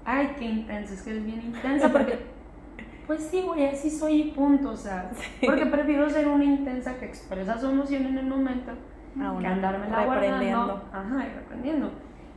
[0.06, 2.26] ay qué intensa es que eres bien intensa porque
[3.08, 5.12] pues sí, güey, así soy y punto, o sea,
[5.46, 8.72] porque prefiero ser una intensa que expresa su emoción en el momento
[9.20, 10.82] Ah, que andarme la guardando.
[10.94, 11.92] Ajá, y reprendiendo.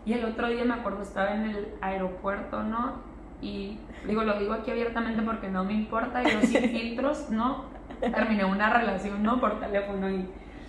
[0.04, 3.13] Y el otro día me acuerdo, estaba en el aeropuerto, ¿no?
[3.44, 7.64] Y digo, lo digo aquí abiertamente porque no me importa, yo sin filtros, ¿no?
[8.00, 9.40] Terminé una relación, ¿no?
[9.40, 10.26] Por teléfono y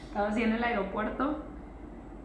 [0.07, 1.39] estaba así en el aeropuerto,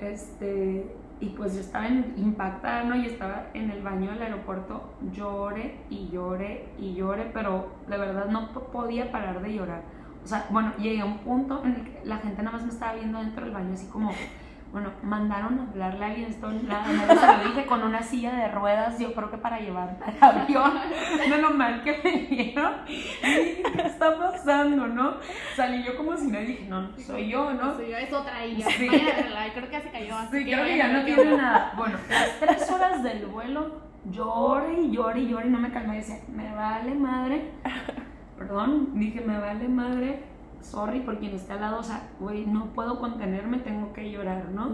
[0.01, 0.87] este,
[1.21, 2.97] y pues yo estaba impactada, ¿no?
[2.97, 8.27] Y estaba en el baño del aeropuerto, lloré y lloré y lloré, pero de verdad
[8.27, 9.83] no po- podía parar de llorar.
[10.25, 12.73] O sea, bueno, llegué a un punto en el que la gente nada más me
[12.73, 14.11] estaba viendo dentro del baño, así como,
[14.73, 18.33] bueno, mandaron a hablarle a alguien, esto, la madre se lo dije con una silla
[18.33, 20.73] de ruedas, yo creo que para llevar al avión,
[21.29, 22.11] de lo mal que me.
[22.11, 25.17] Y dije, ¿qué está pasando, no?
[25.57, 27.75] Salí yo como si nadie dije, no, no soy yo, ¿no?
[27.75, 28.67] Soy yo, es otra ella.
[28.71, 28.89] Sí.
[28.89, 30.17] Creo que ya se cayó.
[30.17, 31.73] así Sí, creo que vayan ya no tiene nada.
[31.77, 33.81] Bueno, las tres horas del vuelo,
[34.11, 35.97] lloré y lloré y lloré y no me calmé.
[35.97, 37.51] Decía, me vale madre.
[38.39, 40.30] Perdón, dije, me vale madre.
[40.61, 41.79] Sorry por quien esté al lado.
[41.81, 44.71] O sea, güey, no puedo contenerme, tengo que llorar, ¿no?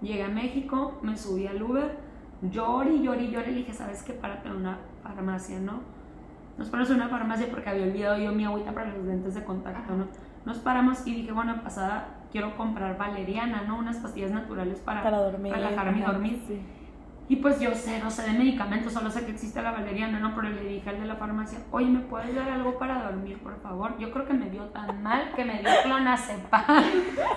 [0.00, 1.98] Llegué a México, me subí al Uber,
[2.42, 3.46] lloré y lloré y lloré.
[3.52, 4.12] Le dije, ¿sabes qué?
[4.12, 5.80] Párate en una farmacia, ¿no?
[6.58, 9.44] Nos paramos en una farmacia porque había olvidado yo mi agüita para los lentes de
[9.44, 10.06] contacto, ¿no?
[10.46, 13.78] Nos paramos y dije, bueno, pasada, quiero comprar valeriana, ¿no?
[13.78, 15.52] Unas pastillas naturales para, Para dormir.
[15.52, 16.42] relajarme y dormir.
[16.46, 16.60] sí.
[17.28, 20.32] Y pues yo sé, no sé de medicamentos, solo sé que existe la valeriana, ¿no?
[20.36, 23.60] Pero le dije al de la farmacia, oye, ¿me puedes dar algo para dormir, por
[23.60, 23.98] favor?
[23.98, 26.84] Yo creo que me dio tan mal que me dio clonazepam.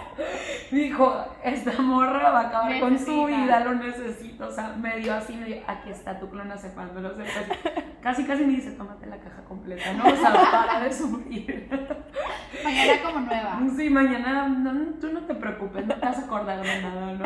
[0.71, 4.47] Dijo, esta morra va a acabar con su vida, lo necesito.
[4.47, 7.23] O sea, me dio así, me dio, aquí está tu clonazepam, me lo sé.
[7.23, 10.03] Casi, casi, casi me dice, tómate la caja completa, ¿no?
[10.03, 11.67] O sea, para de sufrir.
[12.63, 13.59] Mañana como nueva.
[13.75, 17.13] Sí, mañana, no, no, tú no te preocupes, no te vas a acordar de nada,
[17.13, 17.25] ¿no?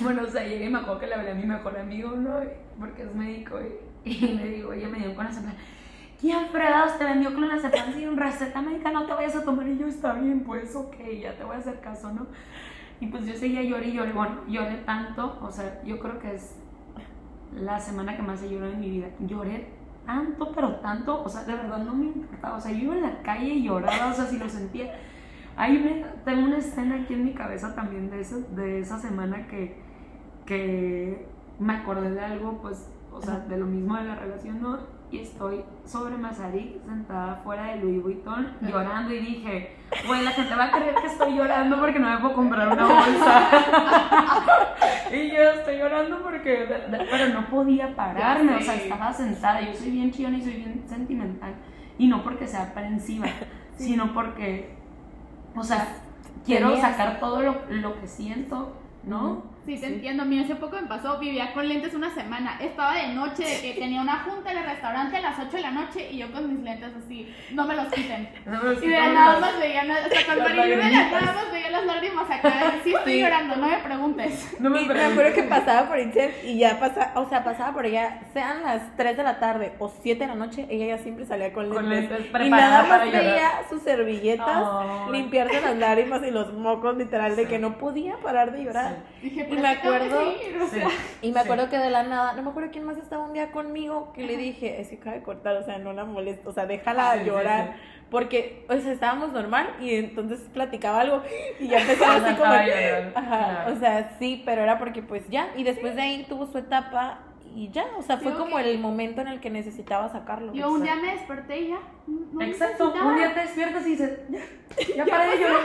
[0.00, 2.40] Bueno, o sea, llegué y me acuerdo que le hablé a mi mejor amigo, ¿no?
[2.78, 3.58] Porque es médico
[4.04, 5.52] y, y le digo, oye, me dio clonazepam.
[6.20, 8.90] ¿Quién fregados te vendió clonazepam sin receta médica?
[8.92, 9.68] No te vayas a tomar.
[9.68, 12.26] Y yo, está bien, pues, ok, ya te voy a hacer caso, ¿no?
[13.00, 14.12] Y pues yo seguía lloré y lloré.
[14.12, 16.54] Bueno, lloré tanto, o sea, yo creo que es
[17.52, 19.08] la semana que más he llorado en mi vida.
[19.18, 19.66] Lloré
[20.06, 22.56] tanto, pero tanto, o sea, de verdad no me importaba.
[22.56, 24.94] O sea, yo iba en la calle y lloraba, o sea, si lo sentía.
[25.62, 29.46] Hay una, tengo una escena aquí en mi cabeza también de, esa de esa semana
[29.46, 29.76] que,
[30.44, 31.24] que
[31.60, 34.80] me acordé de algo, pues, o sea, de lo mismo de la relación, ¿no?
[35.12, 40.52] Y estoy sobre Mazarik, sentada fuera de Louis Vuitton, llorando y dije, güey, la gente
[40.52, 43.48] va a creer que estoy llorando porque no me puedo comprar una bolsa.
[45.12, 46.66] y yo estoy llorando porque,
[47.08, 50.82] pero no podía pararme, o sea, estaba sentada, yo soy bien chillona y soy bien
[50.88, 51.54] sentimental.
[51.98, 53.28] Y no porque sea aprensiva,
[53.76, 54.81] sino porque,
[55.56, 55.96] o sea,
[56.44, 58.72] quiero sacar todo lo, lo que siento,
[59.04, 59.42] ¿no?
[59.64, 60.24] Sí, te entiendo.
[60.24, 62.58] Mira, hace poco me pasó, vivía con lentes una semana.
[62.60, 65.62] Estaba de noche, de que tenía una junta en el restaurante a las 8 de
[65.62, 68.28] la noche y yo con mis lentes así, no me los quiten.
[68.44, 69.40] No me los Y de nada no.
[69.40, 71.22] más veía, o sea, con Las Marilu de la lagrimitas.
[71.22, 72.72] nada más veía las lágrimas acá.
[72.82, 74.56] Sí estoy llorando, no me preguntes.
[74.58, 77.72] No me Y me acuerdo que pasaba por Itzel y ya pasaba, o sea, pasaba
[77.72, 80.98] por ella, sean las 3 de la tarde o 7 de la noche, ella ya
[80.98, 82.18] siempre salía con Con lentes.
[82.20, 85.12] lentes, y nada más veía sus servilletas, Ay.
[85.12, 88.96] limpiarse las lágrimas y los mocos, literal, de que no podía parar de llorar.
[89.22, 90.80] Dije, Y me acuerdo- o Sí.
[91.22, 91.44] Y me Sí.
[91.44, 94.22] acuerdo que de la nada, no me acuerdo quién más estaba un día conmigo, que
[94.24, 97.12] le dije, es que acaba de cortar, o sea, no la molesto, o sea, déjala
[97.14, 97.76] Sí, sí, llorar.
[98.10, 101.22] Porque, o sea, estábamos normal y entonces platicaba algo
[101.58, 102.52] y ya empezaba así como...
[103.14, 106.58] Ajá, o sea, sí, pero era porque pues ya, y después de ahí tuvo su
[106.58, 107.20] etapa
[107.54, 110.52] y ya, o sea, fue Digo como que- el momento en el que necesitaba sacarlo.
[110.52, 111.78] yo un día me desperté y ya.
[112.06, 113.10] no Exacto, necesitaba.
[113.12, 114.40] un día te despiertas y dices, ya,
[114.96, 115.60] ya paré de llorar.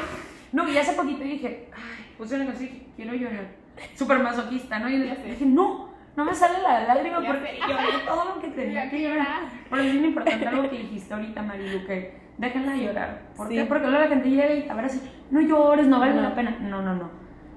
[0.53, 3.47] No, y hace poquito dije, ay, puse una canción y dije, quiero llorar.
[3.95, 4.89] Súper masoquista, ¿no?
[4.89, 5.17] Y sé.
[5.25, 9.01] dije, no, no me sale la lágrima Ya porque lloré todo lo que tenía que
[9.01, 9.41] llorar.
[9.69, 13.21] Pero es bien importante algo que dijiste ahorita, Marilu, que déjenla llorar.
[13.35, 13.55] ¿Por Sí.
[13.55, 13.65] qué?
[13.65, 16.21] Porque luego la gente llega y a ver así, no llores, no vale No.
[16.21, 16.57] la pena.
[16.61, 17.09] No, no, no.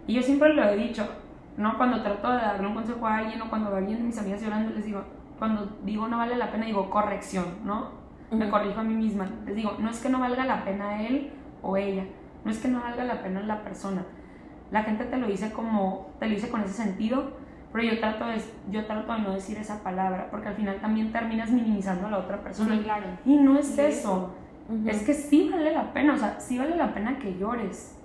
[0.06, 1.08] Y yo siempre lo he dicho,
[1.56, 1.76] ¿no?
[1.76, 4.74] Cuando trato de darle un consejo a alguien o cuando alguien de mis amigas llorando,
[4.74, 5.04] les digo,
[5.38, 7.98] cuando digo no vale la pena, digo corrección, ¿no?
[8.30, 9.28] Me corrijo a mí misma.
[9.46, 12.04] Les digo, no es que no valga la pena él o ella,
[12.44, 14.04] no es que no valga la pena la persona.
[14.70, 17.32] La gente te lo dice como, te lo dice con ese sentido,
[17.72, 21.12] pero yo trato de, yo trato de no decir esa palabra, porque al final también
[21.12, 22.76] terminas minimizando a la otra persona.
[22.76, 23.06] Sí, claro.
[23.24, 24.34] Y no es Sí, eso.
[24.86, 27.96] Es que sí vale la pena, o sea, sí vale la pena que llores.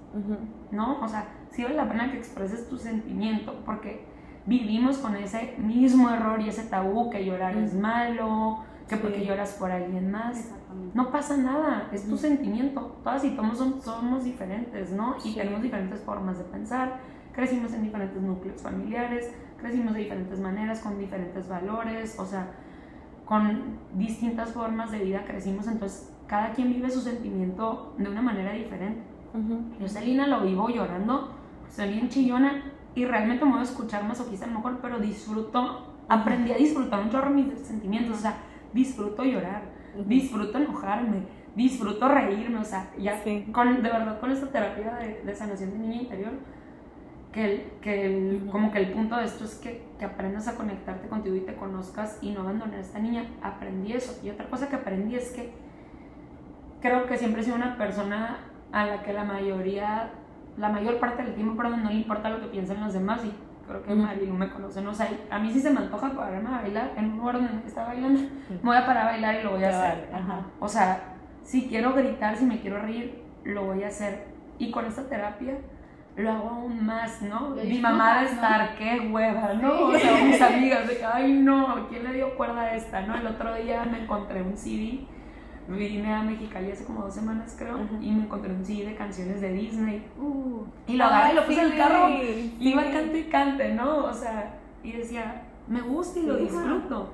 [0.71, 0.99] ¿no?
[1.01, 4.05] O sea, sí vale la pena que expreses tu sentimiento, porque
[4.45, 9.53] vivimos con ese mismo error y ese tabú que llorar es malo, que porque lloras
[9.53, 10.37] por alguien más.
[10.37, 10.64] Exactamente.
[10.93, 12.97] No pasa nada, es tu sentimiento.
[13.03, 15.15] Todas y todos somos diferentes, ¿no?
[15.17, 15.35] Y Sí.
[15.35, 16.99] tenemos diferentes formas de pensar,
[17.33, 22.47] crecimos en diferentes núcleos familiares, crecimos de diferentes maneras, con diferentes valores, o sea,
[23.25, 28.51] con distintas formas de vida crecimos, entonces cada quien vive su sentimiento de una manera
[28.53, 29.01] diferente.
[29.33, 29.59] Ujú.
[29.79, 31.31] Yo, Selina, lo vivo llorando,
[31.69, 35.87] soy bien chillona y realmente me voy a escuchar masoquista a lo mejor, pero disfruto,
[36.07, 38.37] aprendí a disfrutar un chorro mis sentimientos, o sea,
[38.73, 39.74] disfruto llorar.
[40.05, 41.23] Disfruto enojarme,
[41.55, 43.47] disfruto reírme, o sea, ya Sí.
[43.51, 46.31] con, de verdad con esta terapia de, de sanación de niña interior,
[47.31, 50.55] que, el, que el- como que el punto de esto es que, que aprendas a
[50.55, 54.19] conectarte contigo y te conozcas y no abandonar a esta niña, aprendí eso.
[54.25, 55.51] Y otra cosa que aprendí es que
[56.81, 58.37] creo que siempre he sido una persona
[58.71, 60.11] a la que la mayoría,
[60.57, 63.33] la mayor parte del tiempo, perdón, no le importa lo que piensen los demás y
[63.67, 63.93] creo que.
[63.93, 67.11] Marilu me conoce, no sé, a mí sí se me antoja pararme a bailar en
[67.11, 69.69] un lugar donde está bailando, me voy a parar a bailar y lo voy a
[69.69, 70.09] hacer.
[70.13, 70.41] ajá.
[70.59, 74.25] O sea, si quiero gritar, si me quiero reír, lo voy a hacer.
[74.57, 75.57] Y con esta terapia
[76.15, 77.49] lo hago aún más, ¿no?
[77.49, 79.87] Lo Mi mamá de estar, qué hueva, ¿no?
[79.87, 83.15] O sea, mis amigas de que, ay, no, ¿quién le dio cuerda a esta, no?
[83.15, 85.05] El otro día me encontré un CD,
[85.67, 87.87] vine a Mexicali hace como dos semanas, creo, Ajá.
[88.01, 90.05] y me encontré un CD de canciones de Disney.
[90.19, 92.07] Uh, Y lo agarré y lo puse en el carro.
[92.09, 92.55] sí.
[92.59, 93.97] Y iba cante y cante, ¿no?
[94.05, 96.43] O sea, y decía, me gusta y lo Sí.
[96.43, 97.09] disfruto.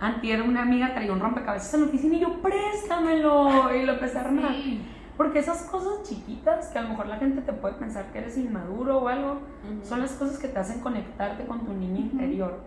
[0.00, 3.74] Antier una amiga traía un rompecabezas en la oficina y yo, préstamelo.
[3.74, 4.52] Y lo empecé a armar.
[4.54, 4.80] sí.
[5.16, 8.36] Porque esas cosas chiquitas que a lo mejor la gente te puede pensar que eres
[8.38, 9.84] inmaduro o algo, Ujú.
[9.86, 12.60] son las cosas que te hacen conectarte con tu niña interior,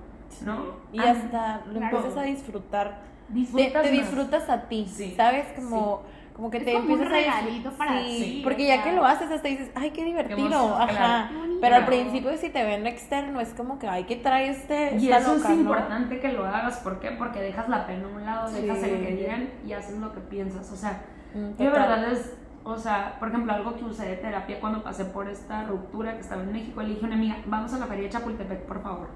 [0.45, 0.57] ¿no?
[0.93, 1.97] Y hasta lo claro.
[1.97, 2.99] empiezas a disfrutar.
[3.27, 3.91] Te, disfrutas te más.
[3.91, 5.45] disfrutas a ti, Sí, ¿sabes?
[5.55, 6.03] Como,
[6.35, 8.75] como que Es te como un empiezas a disfr- regalito para sí, ti, porque ya
[8.75, 8.83] sea.
[8.83, 10.87] que lo haces hasta dices, ay, qué divertido, emoción, ajá.
[11.29, 11.39] claro.
[11.61, 14.97] Pero al principio si te ven externo es como que, ay, ¿qué trae este?
[14.97, 17.11] Y esta eso loca, es no?" importante que lo hagas, ¿por qué?
[17.11, 20.19] Porque dejas la pena a un lado, dejas el que dirán y haces lo que
[20.21, 21.01] piensas, o sea,
[21.33, 22.33] Mm, Yo de verdad es,
[22.63, 26.21] o sea, por ejemplo, algo que usé de terapia cuando pasé por esta ruptura que
[26.21, 28.81] estaba en México, le dije a una amiga, vamos a la feria de Chapultepec, por
[28.81, 29.07] favor.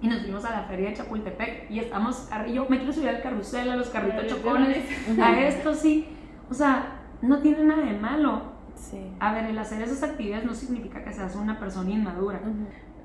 [0.00, 3.20] Y nos fuimos a la feria de Chapultepec y estamos, yo me quiero subir al
[3.22, 4.78] carrusel, a los carritos chocones,
[5.20, 6.08] a esto sí.
[6.50, 8.52] O sea, no tiene nada de malo.
[8.74, 9.12] Sí.
[9.20, 12.40] A ver, el hacer esas actividades no significa que seas una persona inmadura.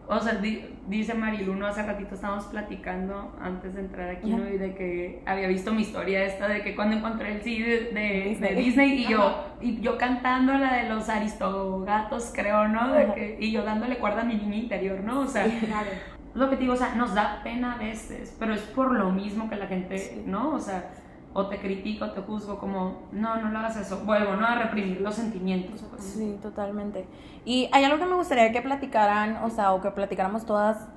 [0.09, 1.67] O sea, di- dice Marilu, ¿no?
[1.67, 4.47] Hace ratito estábamos platicando antes de entrar aquí, ¿no?
[4.47, 7.91] Y de que había visto mi historia esta de que cuando encontré el CD de,
[7.93, 8.55] de- Disney.
[8.55, 12.93] de Disney y yo, y yo cantando la de los aristogatos, creo, ¿no?
[12.93, 13.13] De Ajá.
[13.15, 15.19] que, y yo dándole cuerda a mi niña interior, ¿no?
[15.21, 15.89] O sea, Claro.
[16.37, 19.09] Lo que te digo, o sea, nos da pena a veces, pero es por lo
[19.11, 20.23] mismo que la gente, Sí.
[20.25, 20.51] ¿no?
[20.55, 20.91] O sea,
[21.33, 23.99] o te critico, o te juzgo como, no, no lo hagas eso.
[24.05, 24.45] Vuelvo, ¿no?
[24.47, 25.83] A reprimir los sentimientos.
[25.89, 26.03] pues.
[26.03, 27.05] Sí, totalmente.
[27.45, 30.87] Y hay algo que me gustaría que platicaran, o sea, o que platicáramos todas,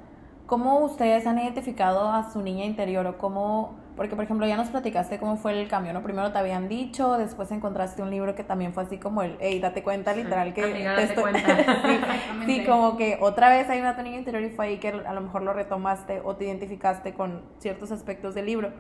[0.47, 4.69] cómo ustedes han identificado a su niña interior o cómo, Porque, por ejemplo, ya nos
[4.69, 6.03] platicaste cómo fue el cambio, ¿no?
[6.03, 9.61] Primero te habían dicho, después encontraste un libro que también fue así como el, hey,
[9.61, 10.65] date cuenta, literal, que...
[10.65, 11.57] Amiga, te date estoy- cuenta.
[12.47, 14.89] sí, sí, como que otra vez hay una tu niño interior y fue ahí que
[14.89, 18.71] a lo mejor lo retomaste o te identificaste con ciertos aspectos del libro.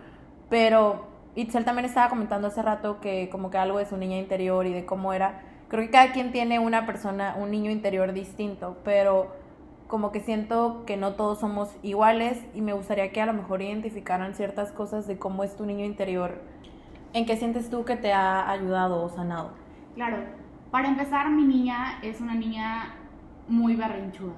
[0.48, 4.66] Pero Itzel también estaba comentando hace rato que como que algo de su niña interior
[4.66, 5.42] y de cómo era.
[5.68, 9.32] Creo que cada quien tiene una persona, un niño interior distinto, pero
[9.90, 13.60] como que siento que no todos somos iguales y me gustaría que a lo mejor
[13.60, 16.40] identificaran ciertas cosas de cómo es tu niño interior.
[17.12, 19.50] ¿En qué sientes tú que te ha ayudado o sanado?
[19.96, 20.18] Claro,
[20.70, 22.94] para empezar, mi niña es una niña
[23.48, 24.36] muy berrinchuda.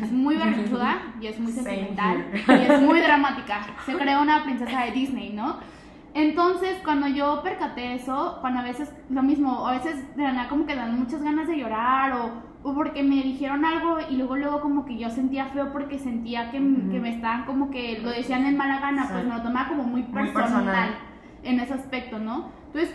[0.00, 3.60] Es muy berrinchuda y es muy sentimental y es muy dramática.
[3.84, 5.58] Se creó una princesa de Disney, ¿no?
[6.14, 10.48] Entonces, cuando yo percaté eso, cuando a veces lo mismo, a veces de la nada
[10.48, 14.36] como que dan muchas ganas de llorar o, o porque me dijeron algo y luego
[14.36, 16.90] luego como que yo sentía feo porque sentía que, Ujú.
[16.90, 19.12] que me estaban como que lo decían en mala gana, Sí.
[19.12, 20.90] pues me lo tomaba como muy Muy personal, personal.
[21.42, 22.50] en ese aspecto, ¿no?
[22.66, 22.94] Entonces,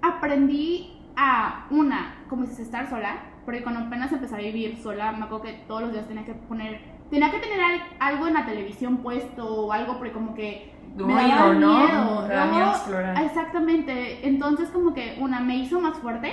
[0.00, 5.24] aprendí a, una, como dices, estar sola, porque cuando apenas empecé a vivir sola, me
[5.24, 8.46] acuerdo que todos los días tenía que poner, tenía que tener al- algo en la
[8.46, 11.78] televisión puesto o algo, porque como que me daba ¿no?
[11.78, 12.28] miedo.
[12.28, 13.22] Da miedo explorar.
[13.24, 16.32] Exactamente, entonces como que una, me hizo más fuerte,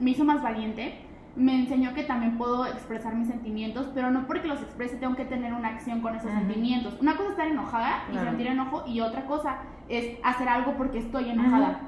[0.00, 0.94] me hizo más valiente,
[1.36, 5.24] me enseñó que también puedo expresar mis sentimientos, pero no porque los exprese tengo que
[5.26, 6.96] tener una acción con esos sentimientos.
[7.00, 8.28] Una cosa es estar enojada y Claro.
[8.30, 11.80] sentir enojo y otra cosa es hacer algo porque estoy enojada.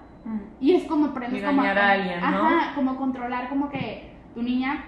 [0.61, 2.27] Y es como aprendes como dañar a alguien, ¿no?
[2.27, 4.85] Ajá, como controlar como que tu niña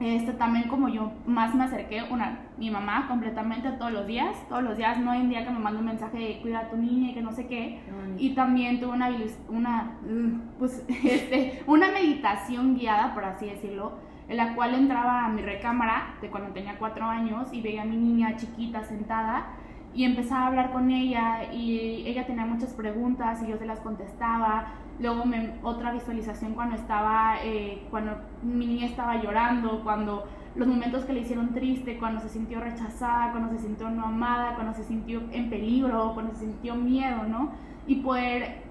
[0.00, 4.62] este también como yo más me acerqué una mi mamá completamente todos los días, todos
[4.62, 6.78] los días no hay un día que me mande un mensaje de cuida a tu
[6.78, 7.80] niña y que no sé qué.
[8.16, 9.10] Y también tuve una
[9.48, 15.28] una mm, pues este una meditación guiada por así decirlo, en la cual entraba a
[15.28, 19.48] mi recámara de cuando tenía cuatro años y veía a mi niña chiquita sentada
[19.92, 23.80] y empezaba a hablar con ella y ella tenía muchas preguntas y yo se las
[23.80, 24.74] contestaba.
[25.00, 31.04] Luego me, otra visualización cuando estaba, eh, cuando mi niña estaba llorando, cuando los momentos
[31.04, 34.84] que le hicieron triste, cuando se sintió rechazada, cuando se sintió no amada, cuando se
[34.84, 37.50] sintió en peligro, cuando se sintió miedo, ¿no?
[37.86, 38.62] Y poder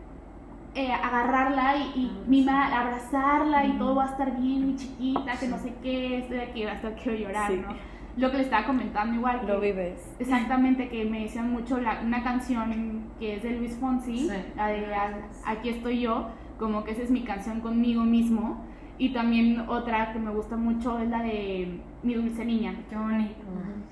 [0.75, 5.47] eh, agarrarla y, y mimar, abrazarla y todo va a estar bien, mi chiquita, que
[5.47, 7.57] no sé qué, estoy aquí, hasta quiero llorar, Sí.
[7.65, 7.98] ¿no?
[8.17, 9.41] Lo que le estaba comentando igual.
[9.47, 10.15] Lo que- vives.
[10.19, 14.31] Exactamente, que me decían mucho la- una canción que es de Luis Fonsi, Sí.
[14.55, 15.13] la de A-
[15.45, 16.27] Aquí estoy yo,
[16.59, 18.63] como que esa es mi canción conmigo mismo.
[18.97, 22.73] Y también otra que me gusta mucho es la de Mi dulce niña.
[22.89, 23.35] Qué bonito.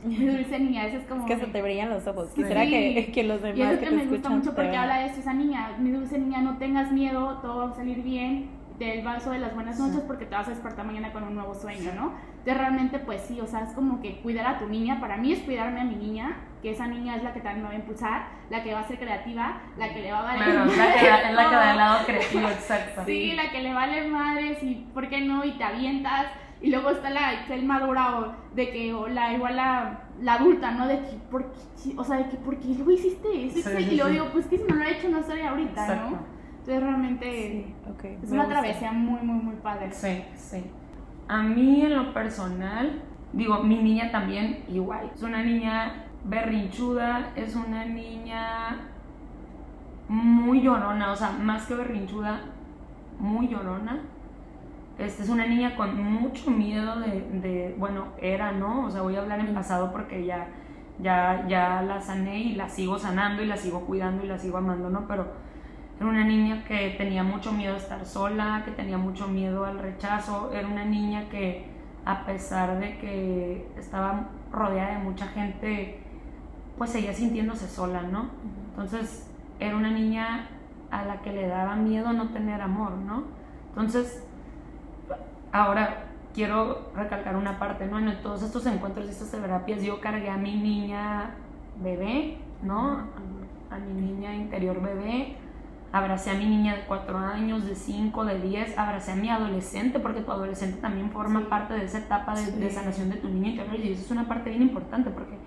[0.05, 1.21] Mi dulce niña, esa es como...
[1.25, 2.29] Es que se te brillan los ojos.
[2.29, 2.41] Sí.
[2.41, 4.77] Quisiera que, que los y demás es que que te me gusta escuchan mucho porque
[4.77, 8.01] habla de eso, esa niña, mi dulce niña, no tengas miedo, todo va a salir
[8.03, 8.45] bien,
[8.79, 11.55] del vaso de las buenas noches porque te vas a despertar mañana con un nuevo
[11.55, 12.13] sueño, ¿no?
[12.29, 15.33] Entonces realmente pues sí, o sea, es como que cuidar a tu niña, para mí
[15.33, 17.79] es cuidarme a mi niña, que esa niña es la que también me va a
[17.79, 20.77] impulsar, la que va a ser creativa, la que le va a valer Claro, es
[20.77, 21.77] la que da, es la que da el todo.
[21.77, 23.01] lado creativo, exacto.
[23.05, 26.27] Sí, la que le vale madres y por qué no y te avientas.
[26.59, 30.71] Y luego está la es madura o de que o la igual la, la adulta,
[30.71, 30.87] ¿no?
[30.87, 33.69] De que por qué, o sea, de que por qué luego hiciste eso.
[33.69, 34.13] Sí, sí, y luego sí.
[34.13, 36.09] digo, pues que si no lo he hecho no estaría ahorita, Exacto.
[36.11, 36.36] ¿no?
[36.67, 38.59] Entonces realmente Sí, ok, es me una gusta.
[38.61, 39.89] travesía muy, muy, muy padre.
[39.91, 40.63] Sí, sí.
[41.29, 43.01] A mí en lo personal,
[43.31, 45.09] digo, mi niña también igual.
[45.15, 48.79] Es una niña berrinchuda, es una niña
[50.09, 52.41] muy llorona, o sea, más que berrinchuda,
[53.19, 53.99] muy llorona.
[54.97, 58.85] Este es una niña con mucho miedo de, de- bueno, era, ¿no?
[58.85, 60.47] O sea, voy a hablar en pasado porque ya,
[60.99, 64.57] ya, ya la sané y la sigo sanando y la sigo cuidando y la sigo
[64.57, 65.07] amando, ¿no?
[65.07, 65.27] Pero
[65.99, 69.79] era una niña que tenía mucho miedo a estar sola, que tenía mucho miedo al
[69.79, 71.65] rechazo, era una niña que
[72.05, 75.99] a pesar de que estaba rodeada de mucha gente,
[76.77, 78.29] pues seguía sintiéndose sola, ¿no?
[78.69, 79.27] Entonces
[79.59, 80.47] era una niña
[80.91, 83.23] a la que le daba miedo no tener amor, ¿no?
[83.69, 84.23] Entonces,
[85.51, 87.97] ahora quiero recalcar una parte, ¿no?
[87.97, 91.31] En todos estos encuentros y estas terapias yo cargué a mi niña
[91.81, 93.01] bebé, ¿no?
[93.69, 95.35] A mi niña interior bebé,
[95.97, 99.99] abracé a mi niña de 4 años, de 5, de 10, abracé a mi adolescente,
[99.99, 103.75] porque tu adolescente también forma parte de esa etapa de, sanación de tu niña interior,
[103.79, 105.37] y eso es una parte bien importante, porque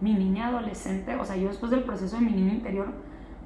[0.00, 2.92] mi niña adolescente, o sea, yo después del proceso de mi niña interior,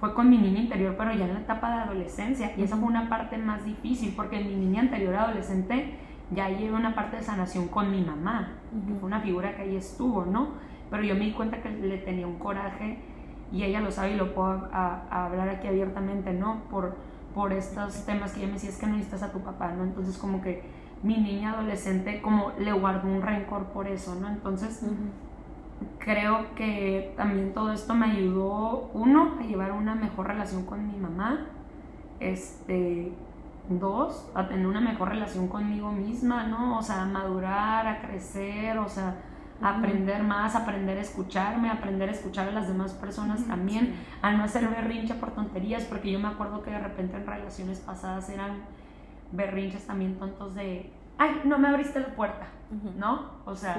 [0.00, 2.88] fue con mi niña interior, pero ya en la etapa de adolescencia, y esa fue
[2.88, 5.94] una parte más difícil, porque en mi niña anterior adolescente
[6.34, 8.55] ya llevé una parte de sanación con mi mamá,
[8.86, 10.50] que fue una figura que ahí estuvo, ¿no?
[10.90, 12.98] Pero yo me di cuenta que le tenía un coraje
[13.53, 16.62] y ella lo sabe y lo puedo a- a hablar aquí abiertamente, ¿no?
[16.70, 16.96] Por,
[17.34, 19.84] por estos temas que ella me decía, es que no necesitas a tu papá, ¿no?
[19.84, 20.62] Entonces como que
[21.03, 24.28] mi niña adolescente como le guardó un rencor por eso, ¿no?
[24.28, 24.82] Entonces
[25.98, 30.96] creo que también todo esto me ayudó, uno, a llevar una mejor relación con mi
[30.98, 31.46] mamá,
[32.20, 33.12] este,
[33.68, 36.78] dos, a tener una mejor relación conmigo misma, ¿no?
[36.78, 39.16] O sea, a madurar, a crecer, o sea,
[39.62, 44.44] aprender más, aprender a escucharme, aprender a escuchar a las demás personas también, a no
[44.44, 48.62] hacer berrinche por tonterías, porque yo me acuerdo que de repente en relaciones pasadas eran
[49.30, 52.46] berrinches también tontos de, ay, no me abriste la puerta,
[52.96, 53.30] ¿no?
[53.44, 53.76] O sea,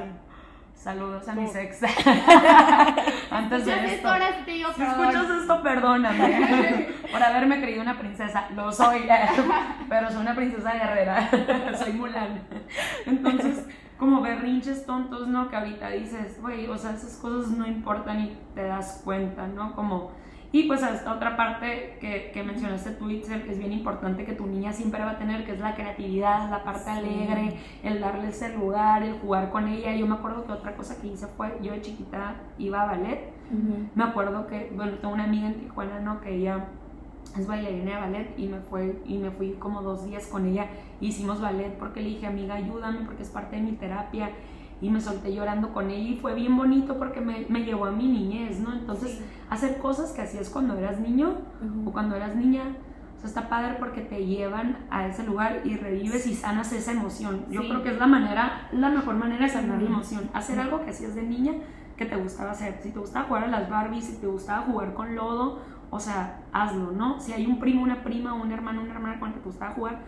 [0.74, 1.82] saludos a mis ex.
[3.32, 4.10] Antes de esto.
[4.46, 8.48] te digo Si escuchas esto, perdóname por haberme creído una princesa.
[8.56, 9.08] Lo soy,
[9.90, 11.30] pero soy una princesa guerrera.
[11.78, 12.42] Soy Mulan.
[13.06, 13.66] Entonces,
[14.04, 15.50] como berrinches tontos, ¿no?
[15.50, 19.74] Que ahorita dices, güey, o sea, esas cosas no importan y te das cuenta, ¿no?
[19.76, 20.12] Como.
[20.52, 24.34] Y pues esta otra parte que, que mencionaste tú, Itzel, que es bien importante que
[24.34, 28.28] tu niña siempre va a tener, que es la creatividad, la parte alegre, el darle
[28.28, 29.96] ese lugar, el jugar con ella.
[29.96, 33.34] Yo me acuerdo que otra cosa que hice fue, yo de chiquita iba a ballet
[33.96, 36.22] me acuerdo que, bueno, tengo una amiga en Tijuana, ¿no?
[36.22, 36.66] Que ella
[37.38, 40.68] es bailarina de ballet y me, fue, y me fui como dos días con ella.
[41.02, 44.30] Hicimos ballet porque le dije, amiga, ayúdame porque es parte de mi terapia.
[44.82, 47.92] Y me solté llorando con ella y fue bien bonito porque me, me llevó a
[47.92, 48.74] mi niñez, ¿no?
[48.74, 51.36] Entonces, hacer cosas que hacías cuando eras niño
[51.86, 52.64] o cuando eras niña,
[53.16, 56.92] o sea, está padre porque te llevan a ese lugar y revives y sanas esa
[56.92, 57.46] emoción.
[57.50, 57.70] Yo Sí.
[57.70, 60.30] creo que es la manera, la mejor manera de sanar la emoción.
[60.34, 61.54] Hacer algo que hacías de niña
[61.96, 62.80] que te gustaba hacer.
[62.84, 65.60] Si te gustaba jugar a las Barbies, si te gustaba jugar con lodo,
[65.94, 67.20] o sea, hazlo, ¿no?
[67.20, 69.72] Si hay un primo, una prima, un hermano, una hermana con el que te gustaba
[69.74, 70.00] jugar,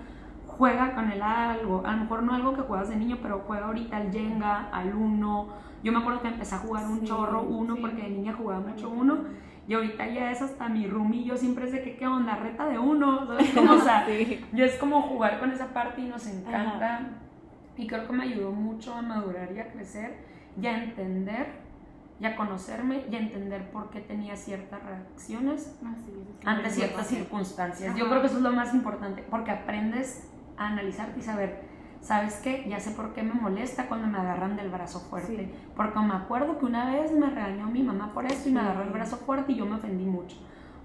[0.45, 1.83] juega con él algo.
[1.85, 4.93] A lo mejor no algo que juegas de niño, pero juega ahorita al Jenga, al
[4.95, 5.47] Uno.
[5.83, 7.81] Yo me acuerdo que empecé a jugar un Sí, chorro Uno sí.
[7.81, 9.19] porque de niña jugaba mucho Uno.
[9.67, 12.77] Y ahorita ya es hasta mi roomie, yo siempre sé que qué onda, reta de
[12.77, 13.51] uno, ¿sabes?
[13.57, 14.45] O sea, Sí.
[14.53, 16.99] yo es como jugar con esa parte y nos encanta.
[17.75, 20.17] Y creo que me ayudó mucho a madurar y a crecer
[20.61, 21.64] y a entender
[22.19, 26.11] y a conocerme y a entender por qué tenía ciertas reacciones Así
[26.41, 26.47] es.
[26.47, 27.95] ante ciertas circunstancias.
[27.95, 28.09] Yo Ajá.
[28.11, 31.63] creo que eso es lo más importante, porque aprendes a analizarte y saber,
[32.01, 32.65] ¿sabes qué?
[32.69, 35.53] Ya sé por qué me molesta cuando me agarran del brazo fuerte.
[35.75, 38.83] Porque me acuerdo que una vez me regañó mi mamá por esto y me agarró
[38.83, 40.37] el brazo fuerte y yo me ofendí mucho.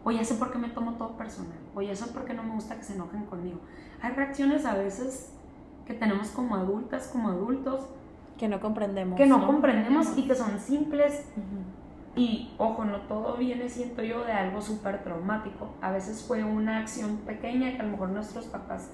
[0.02, 1.58] O ya sé por qué me tomo todo personal.
[1.74, 3.60] O ya sé por qué no me gusta que se enojen conmigo.
[4.02, 5.32] Hay reacciones a veces
[5.86, 7.86] que tenemos como adultas, como adultos,
[8.40, 9.18] Que no comprendemos.
[9.18, 12.20] que no, comprendemos y que son simples Ujú.
[12.20, 15.68] y ojo, no todo viene, siento yo, de algo súper traumático.
[15.82, 18.90] A veces fue una acción pequeña que a lo mejor nuestros papás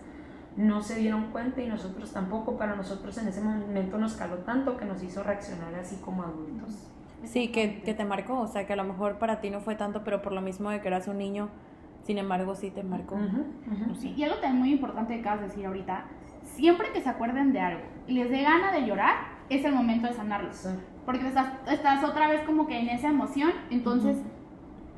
[0.56, 4.76] no se dieron cuenta y nosotros tampoco, pero nosotros en ese momento nos caló tanto
[4.76, 6.88] que nos hizo reaccionar así como adultos.
[7.22, 9.76] Sí, que, que te marcó, o sea, que a lo mejor para ti no fue
[9.76, 11.50] tanto, pero por lo mismo de que eras un niño,
[12.02, 13.14] sin embargo sí te marcó.
[13.14, 13.94] Ujú, ujú.
[13.94, 16.04] Sí, y algo también muy importante que acabas de decir ahorita,
[16.42, 20.06] siempre que se acuerden de algo y les dé gana de llorar, es el momento
[20.06, 20.52] de sanarlo.
[20.52, 20.68] Sí.
[21.04, 24.18] Porque estás, estás otra vez como que en esa emoción, entonces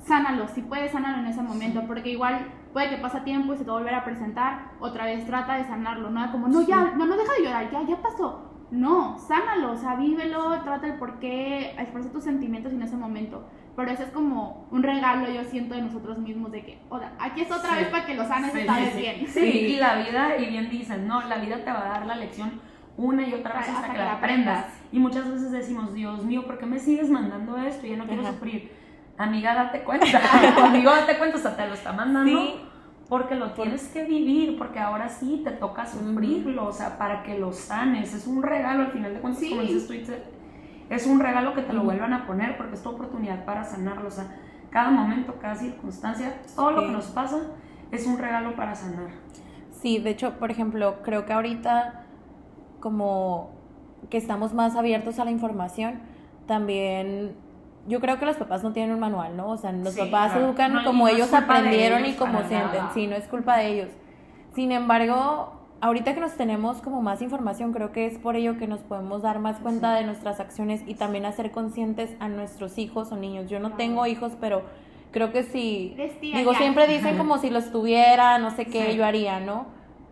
[0.00, 3.64] sánalo, si puedes sánalo en ese momento, porque igual puede que pase tiempo y se
[3.64, 7.16] te va a presentar, otra vez trata de sanarlo, no como, no, ya, no, no
[7.16, 8.44] deja de llorar, ya, ya pasó.
[8.70, 13.46] No, sánalo, o sea, vívelo, trata el por qué, expresa tus sentimientos en ese momento.
[13.74, 17.12] Pero eso es como un regalo, yo siento, de nosotros mismos, de que, o sea,
[17.18, 17.76] aquí está otra Sí.
[17.76, 19.26] vez para que lo sanes Sí, esta sí, vez bien.
[19.28, 22.16] Sí, y la vida, y bien dicen, no, la vida te va a dar la
[22.16, 22.60] lección
[22.98, 24.66] una y otra vez hasta, que la aprendas.
[24.92, 27.86] Y muchas veces decimos, Dios mío, ¿por qué me sigues mandando esto?
[27.86, 28.32] Ya no quiero Ajá.
[28.32, 28.72] sufrir.
[29.16, 30.06] Amiga, date cuenta.
[30.66, 32.30] Amigo, date cuenta, o sea, te lo está mandando.
[32.30, 32.60] Sí.
[33.08, 37.38] Porque lo tienes que vivir, porque ahora sí te toca sufrirlo, o sea, para que
[37.38, 38.12] lo sanes.
[38.12, 39.50] Es un regalo, al final de cuentas, Sí.
[39.50, 39.94] como dices tú,
[40.90, 44.08] es un regalo que te lo vuelvan a poner porque es tu oportunidad para sanarlo.
[44.08, 44.36] O sea,
[44.70, 47.38] cada momento, cada circunstancia, todo lo que nos pasa
[47.92, 49.10] es un regalo para sanar.
[49.70, 52.04] Sí, de hecho, por ejemplo, creo que ahorita
[52.80, 53.50] como
[54.10, 56.00] que estamos más abiertos a la información,
[56.46, 57.34] también
[57.86, 59.48] yo creo que los papás no tienen un manual, ¿no?
[59.48, 60.46] O sea, los Sí, papás claro.
[60.48, 62.90] educan No, y como no ellos aprendieron y ellos como para sienten, nada.
[62.94, 63.88] sí, no es culpa de ellos.
[64.54, 68.66] Sin embargo, ahorita que nos tenemos como más información, creo que es por ello que
[68.66, 73.10] nos podemos dar más cuenta de nuestras acciones y también hacer conscientes a nuestros hijos
[73.12, 73.48] o niños.
[73.48, 74.62] Yo no tengo hijos, pero
[75.12, 75.42] creo que
[76.20, 76.58] tía digo ya.
[76.58, 78.96] siempre dicen como si los tuviera, no sé qué Sí.
[78.96, 79.66] yo haría, ¿no?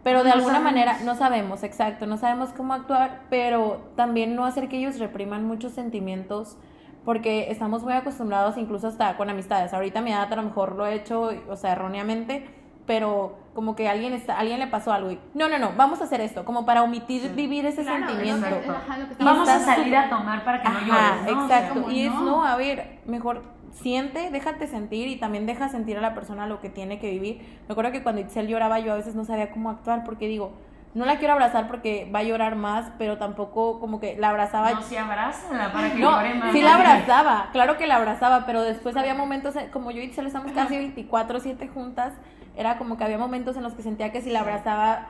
[0.06, 0.72] Pero de No alguna sabemos.
[0.72, 5.44] manera no sabemos, exacto, no sabemos cómo actuar, pero también no hacer que ellos repriman
[5.44, 6.56] muchos sentimientos
[7.04, 9.74] porque estamos muy acostumbrados incluso hasta con amistades.
[9.74, 12.48] Ahorita a mi edad a lo mejor lo he hecho, o sea, erróneamente,
[12.86, 16.04] pero como que alguien está, alguien le pasó algo y no, no, no, vamos a
[16.04, 17.28] hacer esto, como para omitir Sí.
[17.34, 18.46] vivir ese Claro, sentimiento.
[18.46, 21.44] ajá, Vamos a salir a tomar para que no llores, ¿no?
[21.44, 21.90] O sea, exacto.
[21.90, 22.22] y es, no.
[22.24, 23.42] no, a ver, mejor
[23.82, 27.40] siente, déjate sentir y también deja sentir a la persona lo que tiene que vivir.
[27.68, 30.52] Me acuerdo que cuando Itzel lloraba yo a veces no sabía cómo actuar porque digo,
[30.94, 34.70] no la quiero abrazar porque va a llorar más, pero tampoco como que la abrazaba.
[34.72, 36.52] No, sí, abrázala para que No, llore más.
[36.52, 40.06] sí la abrazaba, claro que la abrazaba, pero después había momentos, en- como yo y
[40.06, 42.14] Itzel estamos casi 24, 7 juntas,
[42.56, 45.08] era como que había momentos en los que sentía que si la abrazaba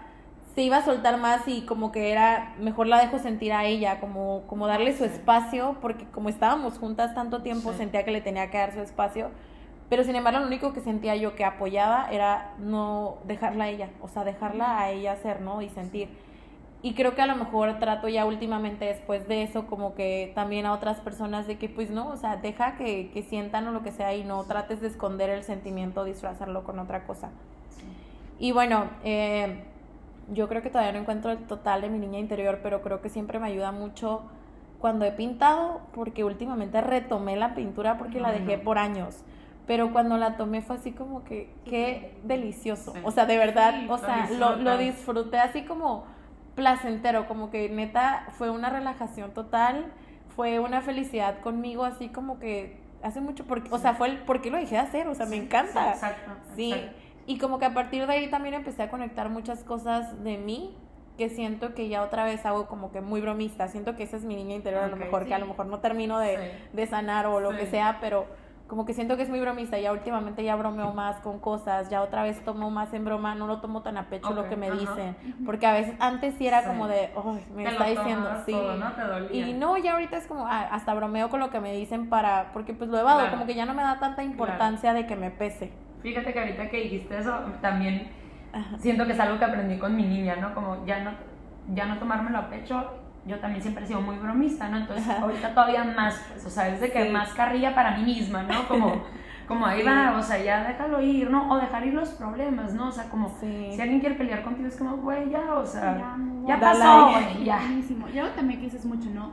[0.56, 4.00] se iba a soltar más y como que era, mejor la dejo sentir a ella,
[4.00, 7.76] como, como darle su espacio, porque como estábamos juntas tanto tiempo, Sí.
[7.76, 9.28] sentía que le tenía que dar su espacio.
[9.90, 13.90] Pero sin embargo, lo único que sentía yo que apoyaba era no dejarla a ella,
[14.00, 15.60] o sea, dejarla a ella hacer, ¿no?
[15.60, 16.08] Y sentir.
[16.80, 20.64] Y creo que a lo mejor trato ya últimamente después de eso como que también
[20.64, 23.82] a otras personas de que pues no, o sea, deja que, que sientan o lo
[23.82, 27.28] que sea y no trates de esconder el sentimiento, disfrazarlo con otra cosa.
[28.38, 29.64] Y bueno, eh,
[30.32, 33.08] yo creo que todavía no encuentro el total de mi niña interior, pero creo que
[33.08, 34.22] siempre me ayuda mucho
[34.78, 39.22] cuando he pintado, porque últimamente retomé la pintura porque la dejé por años.
[39.66, 42.94] Pero cuando la tomé fue así como que, qué delicioso.
[43.02, 46.04] O sea, de verdad, o sea, lo, lo disfruté así como
[46.54, 49.86] placentero, como que neta fue una relajación total,
[50.34, 54.40] fue una felicidad conmigo, así como que hace mucho, porque, o sea, fue el, ¿por
[54.40, 55.08] qué lo dejé de hacer?
[55.08, 55.82] O sea, me encanta.
[55.82, 56.30] sí, exacto.
[56.54, 57.05] Sí, exacto.
[57.26, 60.76] Y como que a partir de ahí también empecé a conectar muchas cosas de mí
[61.18, 63.68] que siento que ya otra vez hago como que muy bromista.
[63.68, 65.40] Siento que esa es mi niña interior, a lo mejor que a sí.
[65.42, 66.76] lo mejor no termino de, Sí.
[66.76, 67.70] de sanar o lo que Sí.
[67.72, 68.26] sea, pero
[68.66, 69.78] como que siento que es muy bromista.
[69.78, 73.46] Ya últimamente ya bromeo más con cosas, ya otra vez tomo más en broma, no
[73.46, 74.76] lo tomo tan a pecho lo Ok, que me ajá.
[74.76, 75.16] dicen.
[75.46, 76.66] Porque a veces antes sí era Sí.
[76.68, 78.52] como de, "Ay, me Te está lo diciendo, sí.
[78.52, 78.92] todo, ¿no?
[78.92, 79.46] Te dolía.
[79.48, 82.50] Y no, ya ahorita es como, ah, hasta bromeo con lo que me dicen para,
[82.52, 83.32] porque pues lo evado, Claro.
[83.36, 85.72] como que ya no me da tanta importancia de que me pese.
[86.06, 88.06] Fíjate que ahorita que dijiste eso, también
[88.52, 88.78] Ajá.
[88.78, 90.54] siento que es algo que aprendí con mi niña, ¿no?
[90.54, 91.10] Como ya no,
[91.74, 92.92] ya no tomármelo a pecho.
[93.26, 94.76] Yo también siempre he sido muy bromista, ¿no?
[94.76, 95.22] Entonces, Ajá.
[95.22, 97.10] ahorita todavía más, pues, o sea, es de que Sí.
[97.10, 98.68] más carrilla para mí misma, ¿no?
[98.68, 99.02] Como,
[99.48, 99.86] como ahí Sí.
[99.88, 101.50] va, o sea, ya déjalo ir, ¿no?
[101.50, 102.86] O dejar ir los problemas, ¿no?
[102.86, 103.72] O sea, como, Sí.
[103.74, 107.08] si alguien quiere pelear contigo, es como, güey, ya, o sea, Ya, no, ya, pasó,
[107.10, 107.56] güey, ya.
[107.56, 108.06] Buenísimo.
[108.14, 109.32] Y algo también que dices mucho, ¿no?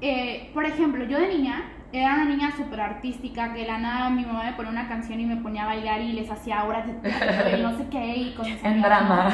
[0.00, 4.10] Eh, por ejemplo, yo de niña era una niña súper artística que de la nada
[4.10, 6.86] mi mamá me ponía una canción y me ponía a bailar y les hacía obras
[6.86, 9.30] de no sé qué y con mis En drama.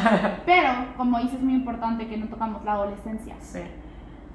[0.46, 3.34] Pero, como dices, es muy importante que no tocamos la adolescencia.
[3.40, 3.60] Sí.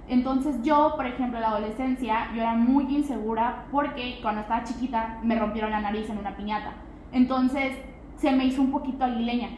[0.09, 5.19] Entonces yo, por ejemplo, en la adolescencia, yo era muy insegura porque cuando estaba chiquita
[5.23, 6.73] me rompieron la nariz en una piñata.
[7.13, 7.77] Entonces
[8.17, 9.49] se me hizo un poquito aguileña.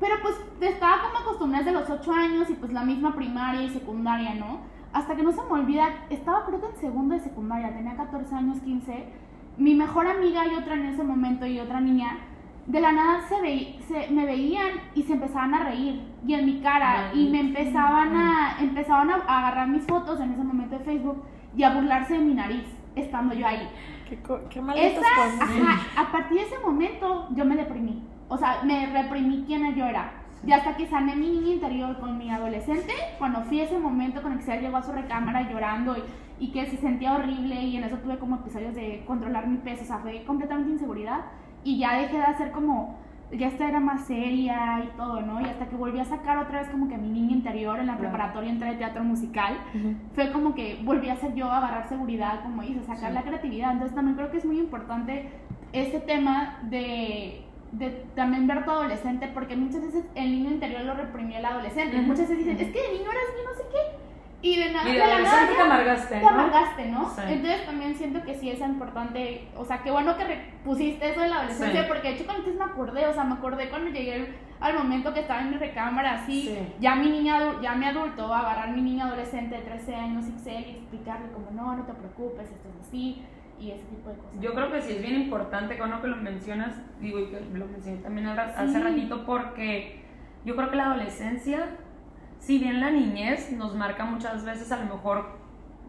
[0.00, 3.70] Pero pues estaba como acostumbrada desde los 8 años y pues la misma primaria y
[3.70, 4.58] secundaria, ¿no?
[4.92, 8.34] Hasta que no se me olvida, estaba creo que en segundo de secundaria, tenía 14
[8.34, 9.04] años, 15.
[9.58, 12.18] Mi mejor amiga y otra en ese momento y otra niña,
[12.68, 16.44] de la nada se, ve, se me veían y se empezaban a reír y en
[16.44, 20.84] mi cara y me empezaban a empezaban a agarrar mis fotos en ese momento de
[20.84, 21.24] Facebook
[21.56, 22.64] y a burlarse de mi nariz
[22.94, 23.68] estando yo ahí.
[24.06, 24.18] Qué,
[24.50, 25.00] qué Esa,
[25.40, 28.02] ajá, a partir de ese momento yo me deprimí.
[28.28, 30.12] O sea, me reprimí quien yo era.
[30.46, 34.22] Y hasta que sané mi niña interior con mi adolescente, cuando fui a ese momento
[34.22, 36.02] con el que se llegó a su recámara llorando y,
[36.46, 39.82] y que se sentía horrible y en eso tuve como episodios de controlar mi peso,
[39.82, 41.22] o sea, fue completamente inseguridad
[41.64, 42.96] y ya dejé de hacer como,
[43.32, 45.40] ya esta era más seria y todo, ¿no?
[45.40, 47.98] Y hasta que volví a sacar otra vez como que mi niña interior en la
[47.98, 49.54] preparatoria entré de teatro musical,
[50.14, 53.14] fue como que volví a ser yo, a agarrar seguridad, como dices, sacar Sí.
[53.14, 53.72] la creatividad.
[53.72, 55.30] Entonces también creo que es muy importante
[55.72, 60.94] este tema de, de también ver tu adolescente, porque muchas veces el niño interior lo
[60.94, 61.96] reprimió el adolescente.
[61.98, 62.06] Ujú.
[62.06, 63.98] Muchas veces dicen, es que de niño eras bien no sé qué.
[64.40, 66.28] Y de nada, Y de de la nada adolescente te amargaste, te ¿no?
[66.28, 67.10] amargaste, ¿no?
[67.10, 67.20] Sí.
[67.26, 70.24] Entonces también siento que sí es importante, o sea, qué bueno que
[70.64, 71.88] pusiste eso de la adolescencia, Sí.
[71.88, 75.20] porque de hecho cuando me acordé, o sea, me acordé cuando llegué al- momento que
[75.20, 76.58] estaba en mi recámara, así, Sí.
[76.78, 80.64] ya mi niña, ya mi adulto, agarrar a mi niña adolescente de 13 años, Ixel,
[80.66, 83.22] y explicarle como, no, no te preocupes, esto es así,
[83.60, 84.40] y ese tipo de cosas.
[84.40, 87.40] Yo creo que sí es bien importante con lo que lo mencionas, digo, y que
[87.52, 88.80] lo mencioné también hace Sí.
[88.82, 90.02] ratito, porque
[90.44, 91.66] yo creo que la adolescencia,
[92.38, 95.36] si bien la niñez nos marca muchas veces a lo mejor,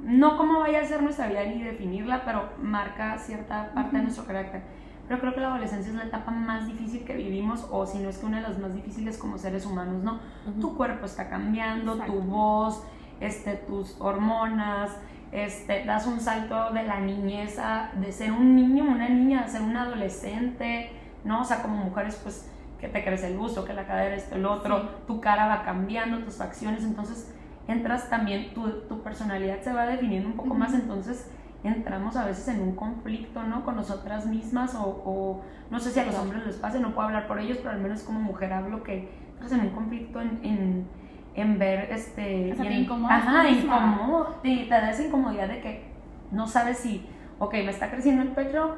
[0.02, 4.26] no cómo vaya a ser nuestra vida ni definirla, pero marca cierta parte de nuestro
[4.26, 4.62] carácter.
[5.08, 8.10] Pero creo que la adolescencia es la etapa más difícil que vivimos, o si no
[8.10, 10.20] es que una de las más difíciles como seres humanos, ¿no?
[10.48, 10.60] Ujú.
[10.62, 12.84] Tu cuerpo está cambiando, tu voz,
[13.20, 14.96] este, tus hormonas,
[15.32, 19.48] este, das un salto de la niñez a, de ser un niño, una niña, a
[19.48, 20.92] ser un adolescente,
[21.24, 21.42] ¿no?
[21.42, 22.50] O sea, como mujeres, pues,
[22.80, 24.88] que te crece el busto, que la cadera, esto, el otro, Sí.
[25.08, 27.34] tu cara va cambiando, tus facciones, entonces
[27.68, 31.30] entras también, tu, tu personalidad se va definiendo un poco más, entonces
[31.64, 33.66] entramos a veces en un conflicto, ¿no?
[33.66, 37.08] Con nosotras mismas o, o no sé si a los hombres les pase, no puedo
[37.08, 40.40] hablar por ellos, pero al menos como mujer hablo que entras en un conflicto en,
[40.44, 40.88] en,
[41.36, 42.54] en ver, este...
[42.54, 45.92] O sea, te Ajá, incómodo, te, te da esa incomodidad de que
[46.32, 47.06] no sabes si,
[47.40, 48.78] ok, me está creciendo el pecho,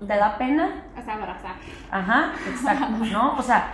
[0.00, 1.54] te da pena, Hasta abrazar.
[1.90, 3.36] Ajá, exacto, ¿no?
[3.36, 3.72] O sea,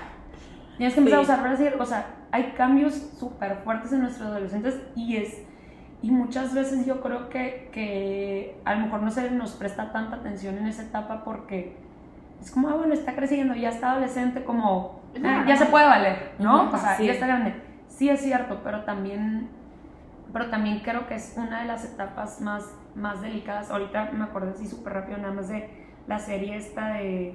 [0.79, 1.31] Tienes que empezar Sí.
[1.33, 1.77] a usar.
[1.81, 5.43] O sea, hay cambios súper fuertes en nuestros adolescentes y es.
[6.01, 10.17] Y muchas veces yo creo que, que a lo mejor no se nos presta tanta
[10.17, 11.77] atención en esa etapa porque
[12.41, 16.35] es como, ah, bueno, está creciendo, ya está adolescente, como, ah, ya se puede valer,
[16.39, 16.71] ¿no?
[16.71, 17.07] O sea, sí.
[17.07, 17.55] ya está grande.
[17.99, 19.49] Sí es cierto, pero también,
[20.33, 23.73] pero también creo que es una de las etapas más, más delicadas.
[23.73, 25.69] Ahorita me acordé así súper rápido nada más de
[26.07, 27.35] la serie esta de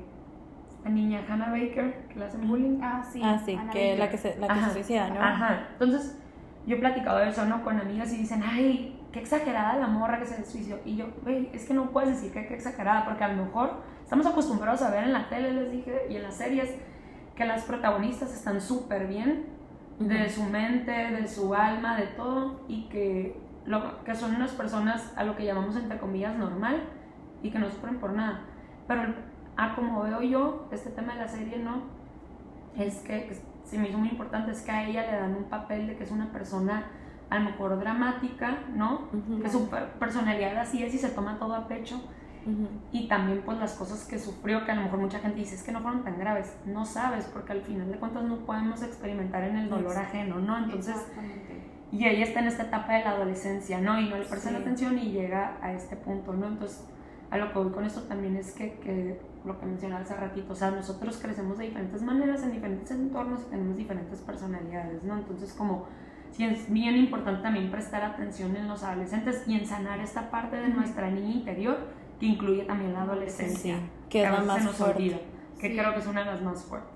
[0.86, 2.80] la niña Hannah Baker, que le hacen bullying.
[2.82, 3.20] Ah, sí.
[3.22, 3.99] Ah, sí, que Baker.
[3.99, 5.22] la que se, la que Ajá, se suicida, ¿no?
[5.22, 5.68] Ajá.
[5.74, 6.18] Entonces,
[6.66, 7.61] yo he platicado de eso, ¿no?
[7.61, 10.80] Con amigas y dicen, ay, qué exagerada la morra que se suicidó.
[10.86, 13.82] Y yo, güey, es que no puedes decir que qué exagerada, porque a lo mejor
[14.01, 16.74] estamos acostumbrados a ver en la tele, les dije, y en las series,
[17.36, 19.53] que las protagonistas están súper bien
[20.00, 25.14] de su mente, de su alma, de todo, y que, lo, que son unas personas
[25.16, 26.84] a lo que llamamos entre comillas normal
[27.41, 28.41] y que no sufren por nada.
[28.88, 29.04] Pero
[29.56, 31.84] a como veo yo, este tema de la serie, ¿no?
[32.78, 35.44] Es que, que se me hizo muy importante, es que a ella le dan un
[35.46, 36.86] papel de que es una persona
[37.30, 39.08] a lo mejor dramática, ¿no?
[39.14, 39.41] Ujú.
[39.41, 42.02] Que su per- personalidad así es y se toma todo a pecho
[42.91, 45.64] Y también pues las cosas que sufrió que a lo mejor mucha gente dice es
[45.64, 49.44] que no fueron tan graves no sabes porque al final de cuentas no podemos experimentar
[49.44, 51.62] en el dolor ajeno no entonces Exactamente.
[51.91, 54.54] y ella está en esta etapa de la adolescencia no y no le presta Sí.
[54.54, 56.84] la atención y llega a este punto no entonces
[57.32, 60.52] a lo que voy con esto también es que, que lo que mencionaba hace ratito
[60.52, 65.16] o sea nosotros crecemos de diferentes maneras en diferentes entornos y tenemos diferentes personalidades no
[65.18, 65.86] entonces como
[66.32, 70.58] sí es bien importante también prestar atención en los adolescentes y en sanar esta parte
[70.58, 73.76] de nuestra niña interior que incluye también la adolescencia.
[73.78, 74.97] Sí, que es la más se nos fuerte.
[74.97, 75.18] olvida,
[75.59, 75.78] que Sí.
[75.78, 76.91] creo que es una de las más fuertes.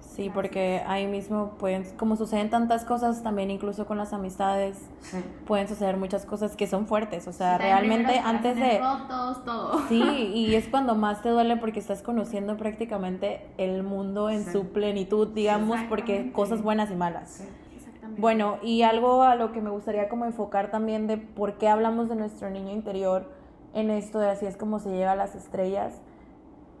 [0.00, 5.18] Sí, porque ahí mismo pueden, como suceden tantas cosas, también incluso con las amistades, Sí.
[5.46, 7.28] pueden suceder muchas cosas que son fuertes.
[7.28, 8.80] O sea, También realmente antes de...
[8.80, 9.78] rotos, todo.
[9.88, 10.02] Sí,
[10.34, 14.50] y es cuando más te duele porque estás conociendo prácticamente el mundo en Sí.
[14.50, 17.28] su plenitud, digamos, porque cosas buenas y malas.
[17.30, 17.44] Sí.
[17.76, 18.20] Exactamente.
[18.20, 22.08] Bueno, y algo a lo que me gustaría como enfocar también de por qué hablamos
[22.08, 23.30] de nuestro niño interior
[23.74, 26.00] en esto de así es como se llega a las estrellas.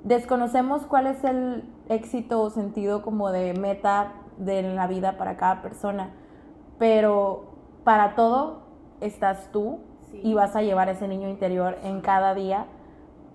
[0.04, 5.60] Desconocemos cuál es el éxito o sentido como de meta de la vida para cada
[5.62, 6.10] persona,
[6.78, 7.44] pero
[7.84, 8.62] para todo
[9.00, 9.80] estás tú
[10.10, 10.20] Sí.
[10.24, 12.64] y vas a llevar ese niño interior en cada día.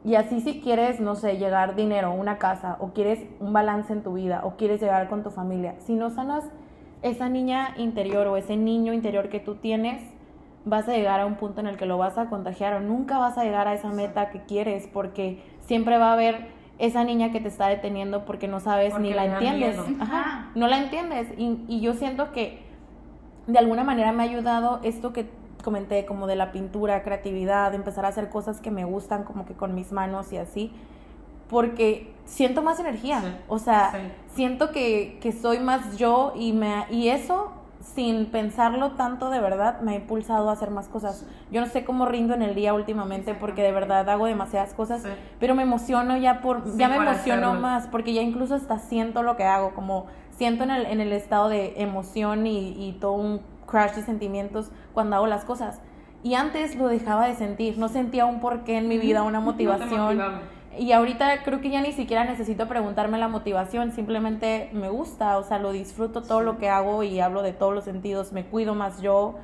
[0.04, 4.02] Y así si quieres, no sé, llegar dinero, una casa, o quieres un balance en
[4.02, 6.44] tu vida, o quieres llegar con tu familia, si no sanas
[7.04, 10.02] esa niña interior o ese niño interior que tú tienes,
[10.66, 13.18] vas a llegar a un punto en el que lo vas a contagiar o nunca
[13.18, 16.48] vas a llegar a esa meta que quieres porque siempre va a haber
[16.80, 19.78] esa niña que te está deteniendo porque no sabes Porque ni la entiendes.
[20.00, 21.28] Ajá, no la entiendes.
[21.38, 22.64] Y, y yo siento que
[23.48, 25.28] de alguna manera me ha ayudado esto que
[25.64, 29.54] comenté, como de la pintura, creatividad, empezar a hacer cosas que me gustan, como que
[29.54, 30.72] con mis manos y así,
[31.50, 33.22] porque siento más energía.
[33.22, 33.98] Sí, O sea, sí.
[34.36, 37.52] siento que, que soy más yo y, me, y eso,
[37.84, 41.26] sin pensarlo tanto de verdad, me ha impulsado a hacer más cosas.
[41.52, 45.02] Yo no sé cómo rindo en el día últimamente porque de verdad hago demasiadas cosas,
[45.04, 45.10] Sí.
[45.40, 47.54] pero me emociono ya por, Sí, ya me emociono hacerlo.
[47.62, 51.12] más porque ya incluso hasta siento lo que hago, como siento en el, en el
[51.12, 55.82] estado de emoción y, y todo un crash de sentimientos cuando hago las cosas.
[56.24, 60.20] Y antes lo dejaba de sentir, no sentía un porqué en mi vida, una motivación.
[60.78, 65.44] Y ahorita creo que ya ni siquiera necesito preguntarme la motivación, simplemente me gusta, o
[65.44, 68.74] sea, lo disfruto todo lo que hago y hablo de todos los sentidos, me cuido
[68.74, 69.36] más yo.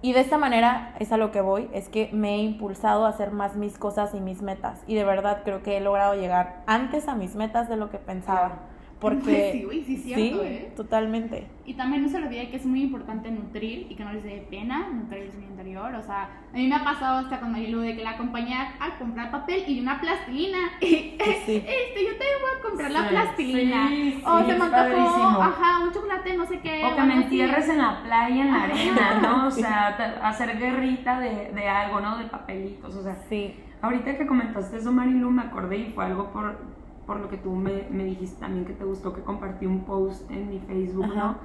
[0.00, 3.08] Y de esta manera es a lo que voy, es que me he impulsado a
[3.08, 4.82] hacer más mis cosas y mis metas.
[4.86, 7.98] Y de verdad creo que he logrado llegar antes a mis metas de lo que
[7.98, 8.58] pensaba.
[9.04, 10.72] Porque Sí, güey, sí es cierto, sí, ¿eh?
[10.76, 11.46] totalmente.
[11.66, 14.24] Y también no se le olvide que es muy importante nutrir y que no les
[14.24, 15.94] dé pena nutrir su interior.
[15.94, 18.98] O sea, a mí me ha pasado hasta con Marilu de que la acompañé a
[18.98, 20.58] comprar papel y una plastilina.
[20.80, 21.56] Y, Sí.
[21.56, 23.88] este, yo te voy a comprar la plastilina.
[23.88, 26.84] sí, o sí, se me antojó, ajá, un chocolate, no sé qué.
[26.84, 29.46] O que me entierres en la playa, en la arena, ¿no?
[29.48, 29.88] O sea,
[30.22, 32.16] hacer guerrita de, de algo, ¿no?
[32.18, 33.16] De papelitos, o sea.
[33.28, 36.58] Sí, Ahorita que comentaste eso, Marilu, me acordé y fue algo por,
[37.06, 40.30] por lo que tú me, me dijiste también que te gustó que compartí un post
[40.30, 41.14] en mi Facebook, Ajá.
[41.14, 41.36] ¿no?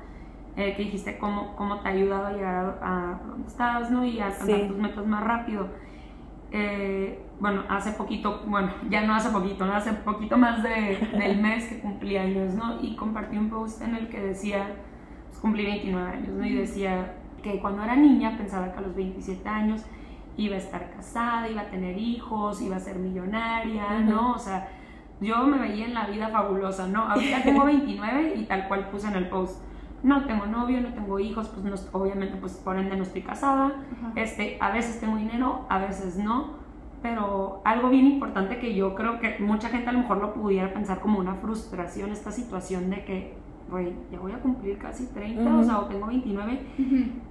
[0.55, 4.03] Eh, que dijiste cómo, cómo te ha ayudado a llegar a, a donde estás, ¿no?
[4.03, 4.67] Y a alcanzar Sí.
[4.67, 5.67] tus metas más rápido.
[6.51, 9.73] Eh, bueno, hace poquito, bueno, ya no hace poquito, ¿no?
[9.73, 12.81] Hace poquito más de, del mes que cumplí años, ¿no?
[12.81, 14.75] Y compartí un post en el que decía,
[15.27, 16.45] pues cumplí 29 años, ¿no?
[16.45, 19.85] Y decía que cuando era niña pensaba que a los 27 años
[20.35, 24.33] iba a estar casada, iba a tener hijos, iba a ser millonaria, ¿no?
[24.33, 24.67] O sea,
[25.21, 27.03] yo me veía en la vida fabulosa, ¿no?
[27.03, 29.61] Ahorita tengo 29 y tal cual puse en el post.
[30.01, 33.65] No tengo novio, no tengo hijos, pues no, obviamente pues por ende no estoy casada.
[33.65, 34.11] Ajá.
[34.15, 36.53] Este, a veces tengo dinero, a veces no,
[37.01, 40.73] pero algo bien importante que yo creo que mucha gente a lo mejor lo pudiera
[40.73, 43.37] pensar como una frustración, esta situación de que
[43.69, 46.59] güey, ya voy a cumplir casi 30, o sea, o tengo 29,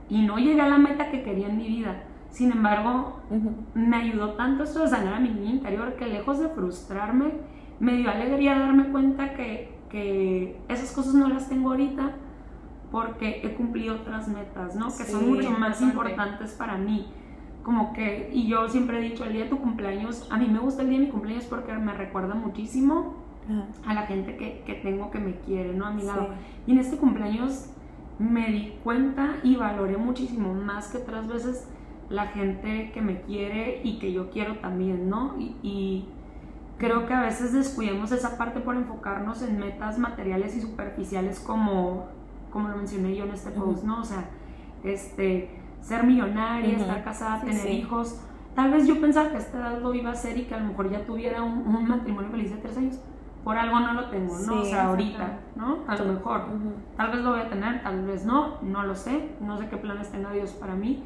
[0.08, 2.04] y no llegué a la meta que quería en mi vida.
[2.30, 3.20] Sin embargo,
[3.74, 7.32] me ayudó tanto esto de sanar a mi niña interior que lejos de frustrarme,
[7.80, 12.12] me dio alegría darme cuenta que, que esas cosas no las tengo ahorita
[12.90, 14.86] porque he cumplido otras metas, ¿no?
[14.86, 17.06] Que son mucho más importantes para mí.
[17.62, 20.58] Como que, y yo siempre he dicho, el día de tu cumpleaños, a mí me
[20.58, 23.14] gusta el día de mi cumpleaños porque me recuerda muchísimo
[23.86, 25.86] a la gente que, que, tengo que me quiere, ¿no?
[25.86, 26.28] A mi lado.
[26.66, 27.70] Y en este cumpleaños
[28.18, 31.68] me di cuenta y valoré muchísimo más que otras veces
[32.10, 35.34] la gente que me quiere y que yo quiero también, ¿no?
[35.38, 36.06] Y,
[36.78, 42.06] creo que a veces descuidamos esa parte por enfocarnos en metas materiales y superficiales como,
[42.52, 44.00] como lo mencioné yo en este post, ¿no?
[44.00, 44.30] O sea,
[44.84, 45.50] este,
[45.80, 48.20] ser millonaria, estar casada, tener hijos.
[48.54, 50.60] Tal vez yo pensaba que a esta edad lo iba a hacer y que a
[50.60, 53.00] lo mejor ya tuviera un, matrimonio feliz de tres años.
[53.44, 54.60] Por algo no lo tengo, ¿no?
[54.60, 55.78] o sea, ahorita, ¿no?
[55.86, 56.42] A lo mejor.
[56.96, 59.30] Tal vez lo voy a tener, tal vez no, no lo sé.
[59.40, 61.04] No sé qué planes tenga Dios para mí,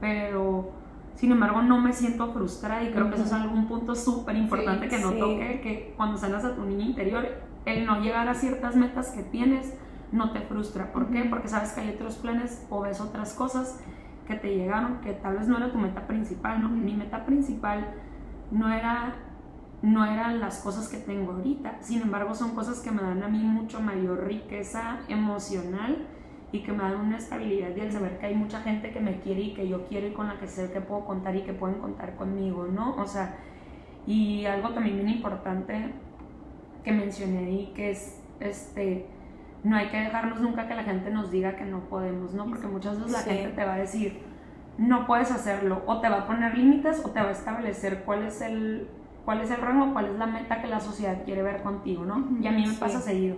[0.00, 0.70] pero
[1.14, 4.88] sin embargo no me siento frustrada y creo que eso es algún punto súper importante
[4.88, 7.26] que no toque, que cuando sanas a tu niña interior,
[7.64, 9.74] el no llegar a ciertas metas que tienes
[10.10, 10.92] no te frustra.
[10.92, 11.24] ¿Por qué?
[11.24, 13.80] Porque sabes que hay otros planes o ves otras cosas
[14.26, 16.68] que te llegaron, que tal vez no era tu meta principal, ¿no?
[16.68, 17.94] Mi meta principal
[18.50, 19.14] no era
[19.82, 23.28] no eran las cosas que tengo ahorita, sin embargo son cosas que me dan a
[23.28, 26.06] mí mucho mayor riqueza emocional
[26.52, 29.20] y que me dan una estabilidad y el saber que hay mucha gente que me
[29.20, 31.54] quiere y que yo quiero y con la que sé que puedo contar y que
[31.54, 32.94] pueden contar conmigo, ¿no?
[32.96, 33.36] O sea,
[34.06, 35.92] y algo también bien importante
[36.84, 39.06] que mencioné ahí que es este
[39.64, 42.46] no hay que dejarnos nunca que la gente nos diga que no podemos, ¿no?
[42.46, 44.20] Porque muchas veces la gente te va a decir,
[44.76, 48.24] no puedes hacerlo, o te va a poner límites, o te va a establecer cuál
[48.24, 48.88] es el,
[49.24, 52.26] cuál es el rango, cuál es la meta que la sociedad quiere ver contigo, ¿no?
[52.40, 53.36] Y a mí me pasa seguido.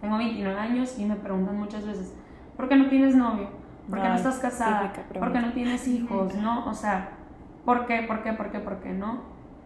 [0.00, 2.14] Tengo 29 años y me preguntan muchas veces,
[2.60, 3.48] ¿por qué no tienes novio?
[3.88, 4.92] ¿Por qué no estás casada?
[5.18, 6.34] ¿Por qué no tienes hijos?
[6.34, 6.66] ¿No?
[6.66, 7.12] O sea,
[7.64, 8.02] ¿por qué?
[8.02, 8.34] ¿Por qué?
[8.34, 8.58] ¿Por qué?
[8.58, 9.22] ¿Por qué no?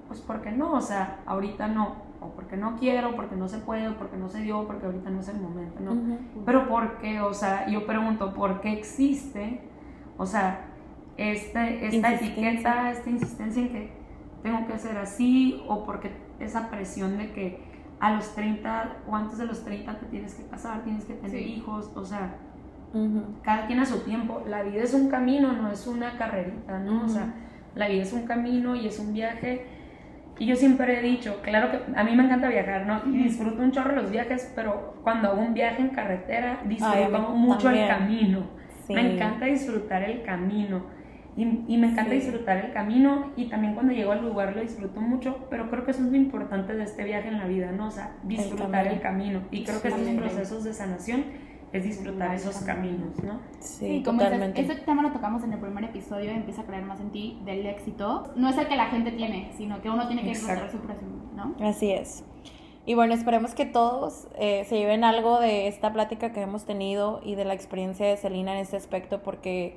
[0.07, 3.91] Pues porque no, o sea, ahorita no o porque no quiero, porque no se puede,
[3.93, 6.19] porque no se dio, porque ahorita no es el momento, ¿no?
[6.47, 7.21] Pero ¿por qué?
[7.21, 9.61] O sea, yo pregunto, ¿por qué existe?
[10.17, 10.67] O sea,
[11.17, 13.93] este, esta etiqueta, esta insistencia en que
[14.45, 17.61] tengo que hacer así, o porque esa presión de que
[17.99, 21.43] a los 30 o antes de los 30 te tienes que casar, tienes que tener
[21.43, 22.37] hijos, o sea,
[23.43, 24.43] cada quien a su tiempo.
[24.49, 27.05] La vida es un camino, no es una carrerita, ¿no?
[27.05, 27.35] O sea,
[27.75, 29.67] la vida es un camino y es un viaje
[30.39, 33.03] y yo siempre he dicho, claro que a mí me encanta viajar, ¿no?
[33.07, 37.71] Y disfruto un chorro los viajes, pero cuando hago un viaje en carretera, disfruto mucho
[37.71, 38.43] el camino.
[38.89, 40.93] Me encanta disfrutar el camino.
[41.37, 41.45] Y,
[41.79, 45.69] me encanta disfrutar el camino y también cuando llego al lugar lo disfruto mucho, pero
[45.69, 47.89] creo que eso es lo importante de este viaje en la vida, ¿no?
[47.89, 49.41] O sea, disfrutar el camino.
[49.51, 51.25] Y creo que estos procesos de sanación
[51.75, 53.41] es disfrutar esos caminos, ¿no?
[53.59, 54.61] Sí, totalmente.
[54.61, 57.67] ese tema lo tocamos en el primer episodio, empieza a creer más en ti, del
[57.67, 58.33] éxito.
[58.37, 61.09] No es el que la gente tiene, sino que uno tiene que encontrar su propio,
[61.35, 61.57] ¿no?
[61.61, 62.23] Así es.
[62.87, 67.21] Y bueno, esperemos que todos eh, se lleven algo de esta plática que hemos tenido
[67.25, 69.77] y de la experiencia de Celina en este aspecto, porque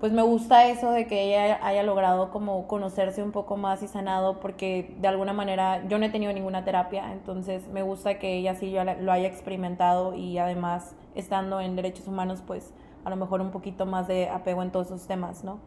[0.00, 3.88] pues me gusta eso de que ella haya logrado como conocerse un poco más y
[3.88, 8.36] sanado porque de alguna manera yo no he tenido ninguna terapia, entonces me gusta que
[8.36, 12.72] ella sí lo haya experimentado y además estando en derechos humanos pues
[13.04, 15.58] a lo mejor un poquito más de apego en todos esos temas, ¿no?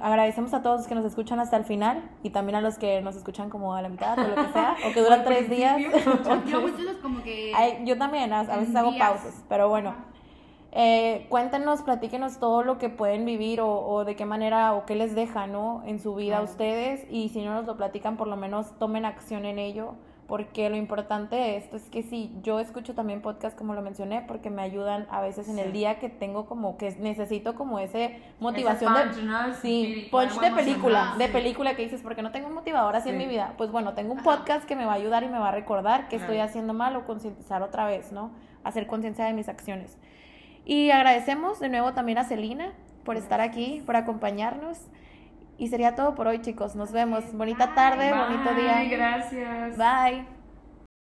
[0.00, 3.00] Agradecemos a todos los que nos escuchan hasta el final y también a los que
[3.00, 5.76] nos escuchan como a la mitad o lo que sea, o que duran tres días.
[7.84, 9.94] yo, también, a, veces hago pausas, pero bueno.
[10.72, 15.14] Eh, cuéntenos, platíquenos todo lo que pueden vivir o, de qué manera o qué les
[15.14, 15.82] deja, ¿no?
[15.86, 19.06] En su vida a ustedes y si no nos lo platican, por lo menos tomen
[19.06, 19.94] acción en ello,
[20.26, 24.20] porque lo importante de esto es que si yo escucho también podcast como lo mencioné,
[24.28, 28.20] porque me ayudan a veces en el día que tengo como que necesito como ese
[28.38, 32.94] motivación de sí, punch de película, de película que dices, porque no tengo un motivador
[32.94, 33.54] así en mi vida.
[33.56, 36.08] Pues bueno, tengo un podcast que me va a ayudar y me va a recordar
[36.08, 38.30] que estoy haciendo mal o concientizar otra vez, ¿no?
[38.64, 39.96] Hacer conciencia de mis acciones.
[40.68, 44.78] Y agradecemos de nuevo también a Celina por estar aquí, por acompañarnos.
[45.56, 46.76] Y sería todo por hoy, chicos.
[46.76, 47.32] Nos vemos.
[47.32, 48.84] Bonita tarde, bonito día.
[48.84, 49.78] Gracias.
[49.78, 50.37] Bye.